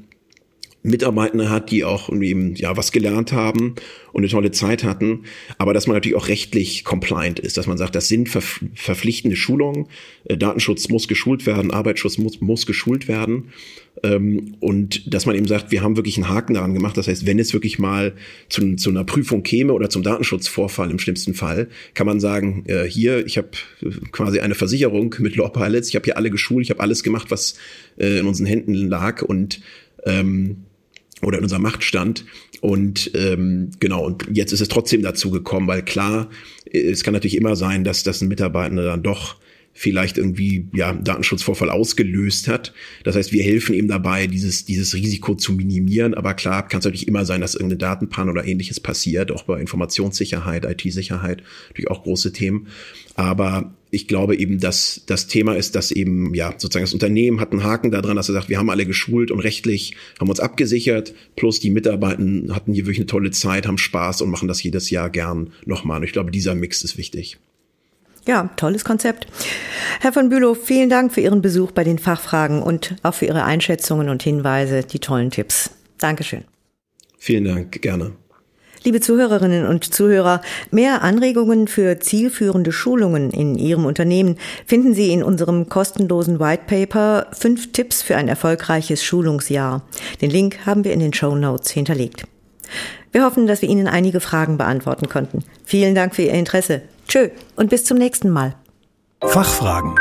Mitarbeitende 0.82 1.50
hat, 1.50 1.70
die 1.70 1.84
auch 1.84 2.08
eben 2.10 2.54
ja 2.54 2.76
was 2.76 2.90
gelernt 2.90 3.32
haben 3.32 3.74
und 4.12 4.22
eine 4.22 4.30
tolle 4.30 4.50
Zeit 4.50 4.82
hatten, 4.82 5.24
aber 5.58 5.74
dass 5.74 5.86
man 5.86 5.96
natürlich 5.96 6.16
auch 6.16 6.28
rechtlich 6.28 6.84
compliant 6.84 7.38
ist, 7.38 7.58
dass 7.58 7.66
man 7.66 7.76
sagt, 7.76 7.94
das 7.94 8.08
sind 8.08 8.28
ver 8.28 8.42
verpflichtende 8.74 9.36
Schulungen, 9.36 9.88
äh, 10.24 10.36
Datenschutz 10.36 10.88
muss 10.88 11.06
geschult 11.06 11.44
werden, 11.44 11.70
Arbeitsschutz 11.70 12.16
muss, 12.18 12.40
muss 12.40 12.66
geschult 12.66 13.08
werden. 13.08 13.52
Ähm, 14.02 14.56
und 14.60 15.12
dass 15.12 15.26
man 15.26 15.36
eben 15.36 15.46
sagt, 15.46 15.70
wir 15.70 15.82
haben 15.82 15.96
wirklich 15.96 16.16
einen 16.16 16.28
Haken 16.28 16.54
daran 16.54 16.72
gemacht, 16.72 16.96
das 16.96 17.08
heißt, 17.08 17.26
wenn 17.26 17.38
es 17.38 17.52
wirklich 17.52 17.78
mal 17.78 18.14
zu, 18.48 18.76
zu 18.76 18.88
einer 18.88 19.04
Prüfung 19.04 19.42
käme 19.42 19.74
oder 19.74 19.90
zum 19.90 20.02
Datenschutzvorfall 20.02 20.90
im 20.90 20.98
schlimmsten 20.98 21.34
Fall, 21.34 21.68
kann 21.92 22.06
man 22.06 22.20
sagen, 22.20 22.64
äh, 22.66 22.84
hier, 22.84 23.26
ich 23.26 23.36
habe 23.36 23.50
quasi 24.12 24.40
eine 24.40 24.54
Versicherung 24.54 25.14
mit 25.18 25.36
Law 25.36 25.50
Pilots, 25.50 25.90
ich 25.90 25.96
habe 25.96 26.04
hier 26.04 26.16
alle 26.16 26.30
geschult, 26.30 26.64
ich 26.64 26.70
habe 26.70 26.80
alles 26.80 27.02
gemacht, 27.02 27.30
was 27.30 27.56
äh, 27.98 28.20
in 28.20 28.26
unseren 28.26 28.46
Händen 28.46 28.88
lag. 28.88 29.20
Und 29.20 29.60
ähm, 30.06 30.64
oder 31.22 31.38
in 31.38 31.44
unserem 31.44 31.62
Machtstand. 31.62 32.24
Und 32.61 33.11
ähm, 33.14 33.70
genau, 33.80 34.04
und 34.04 34.26
jetzt 34.33 34.52
ist 34.52 34.61
es 34.61 34.68
trotzdem 34.68 35.02
dazu 35.02 35.30
gekommen, 35.30 35.66
weil 35.66 35.83
klar, 35.83 36.28
es 36.70 37.02
kann 37.02 37.14
natürlich 37.14 37.37
immer 37.37 37.56
sein, 37.56 37.85
dass 37.85 38.02
das 38.02 38.20
ein 38.20 38.28
Mitarbeiter 38.28 38.83
dann 38.83 39.02
doch 39.02 39.37
vielleicht 39.80 40.18
irgendwie 40.18 40.66
ja 40.74 40.92
Datenschutzvorfall 40.92 41.70
ausgelöst 41.70 42.48
hat. 42.48 42.74
Das 43.02 43.16
heißt, 43.16 43.32
wir 43.32 43.42
helfen 43.42 43.74
ihm 43.74 43.88
dabei, 43.88 44.26
dieses 44.26 44.66
dieses 44.66 44.92
Risiko 44.92 45.34
zu 45.34 45.54
minimieren. 45.54 46.12
Aber 46.12 46.34
klar, 46.34 46.68
kann 46.68 46.80
es 46.80 46.84
natürlich 46.84 47.08
immer 47.08 47.24
sein, 47.24 47.40
dass 47.40 47.54
irgendeine 47.54 47.78
Datenpan 47.78 48.28
oder 48.28 48.44
ähnliches 48.44 48.78
passiert, 48.78 49.32
auch 49.32 49.44
bei 49.44 49.58
Informationssicherheit, 49.58 50.66
IT-Sicherheit, 50.66 51.42
natürlich 51.68 51.90
auch 51.90 52.02
große 52.02 52.34
Themen. 52.34 52.66
Aber 53.14 53.74
ich 53.90 54.06
glaube 54.06 54.36
eben, 54.36 54.60
dass 54.60 55.02
das 55.06 55.28
Thema 55.28 55.56
ist, 55.56 55.74
dass 55.74 55.92
eben, 55.92 56.34
ja, 56.34 56.52
sozusagen 56.58 56.84
das 56.84 56.92
Unternehmen 56.92 57.40
hat 57.40 57.52
einen 57.52 57.64
Haken 57.64 57.90
daran, 57.90 58.16
dass 58.16 58.28
er 58.28 58.34
sagt, 58.34 58.50
wir 58.50 58.58
haben 58.58 58.68
alle 58.68 58.84
geschult 58.84 59.30
und 59.30 59.40
rechtlich 59.40 59.96
haben 60.20 60.28
uns 60.28 60.40
abgesichert, 60.40 61.14
plus 61.36 61.58
die 61.58 61.70
Mitarbeiter 61.70 62.22
hatten 62.50 62.74
hier 62.74 62.84
wirklich 62.84 62.98
eine 62.98 63.06
tolle 63.06 63.30
Zeit, 63.30 63.66
haben 63.66 63.78
Spaß 63.78 64.20
und 64.20 64.28
machen 64.28 64.46
das 64.46 64.62
jedes 64.62 64.90
Jahr 64.90 65.08
gern 65.08 65.54
nochmal. 65.64 66.00
Und 66.00 66.04
ich 66.04 66.12
glaube, 66.12 66.30
dieser 66.30 66.54
Mix 66.54 66.84
ist 66.84 66.98
wichtig. 66.98 67.38
Ja, 68.26 68.50
tolles 68.56 68.85
Konzept. 68.85 69.26
Herr 70.00 70.12
von 70.12 70.28
Bülow, 70.28 70.54
vielen 70.54 70.90
Dank 70.90 71.12
für 71.12 71.20
Ihren 71.20 71.42
Besuch 71.42 71.72
bei 71.72 71.85
den 71.85 71.98
Fachfragen 71.98 72.62
und 72.62 72.96
auch 73.02 73.14
für 73.14 73.26
Ihre 73.26 73.44
Einschätzungen 73.44 74.09
und 74.09 74.22
Hinweise, 74.22 74.83
die 74.83 74.98
tollen 74.98 75.30
Tipps. 75.30 75.70
Dankeschön. 75.98 76.44
Vielen 77.18 77.44
Dank, 77.44 77.83
gerne. 77.83 78.12
Liebe 78.83 79.00
Zuhörerinnen 79.00 79.66
und 79.66 79.92
Zuhörer, 79.92 80.40
mehr 80.70 81.02
Anregungen 81.02 81.68
für 81.68 82.00
zielführende 82.00 82.72
Schulungen 82.72 83.30
in 83.30 83.59
Ihrem 83.59 83.85
Unternehmen 83.85 84.38
finden 84.64 84.94
Sie 84.94 85.12
in 85.12 85.22
unserem 85.22 85.68
kostenlosen 85.68 86.40
White 86.40 86.62
Paper 86.66 87.26
Fünf 87.33 87.72
Tipps 87.72 88.00
für 88.00 88.16
ein 88.16 88.28
erfolgreiches 88.28 89.04
Schulungsjahr. 89.04 89.83
Den 90.22 90.30
Link 90.30 90.64
haben 90.64 90.85
wir 90.85 90.92
in 90.92 91.00
den 91.00 91.12
Show 91.12 91.35
Notes 91.37 91.70
hinterlegt. 91.70 92.24
Wir 93.12 93.24
hoffen, 93.24 93.46
dass 93.46 93.61
wir 93.61 93.68
Ihnen 93.68 93.87
einige 93.87 94.20
Fragen 94.20 94.56
beantworten 94.56 95.11
konnten. 95.11 95.44
Vielen 95.64 95.94
Dank 95.94 96.14
für 96.14 96.22
Ihr 96.22 96.33
Interesse. 96.33 96.80
Tschö 97.10 97.30
und 97.56 97.70
bis 97.70 97.84
zum 97.84 97.98
nächsten 97.98 98.30
Mal. 98.30 98.54
Fachfragen. 99.20 99.98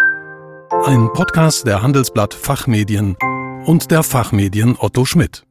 Ein 0.85 1.11
Podcast 1.13 1.65
der 1.65 1.81
Handelsblatt 1.81 2.35
Fachmedien 2.35 3.17
und 3.65 3.89
der 3.89 4.03
Fachmedien 4.03 4.77
Otto 4.79 5.05
Schmidt. 5.05 5.48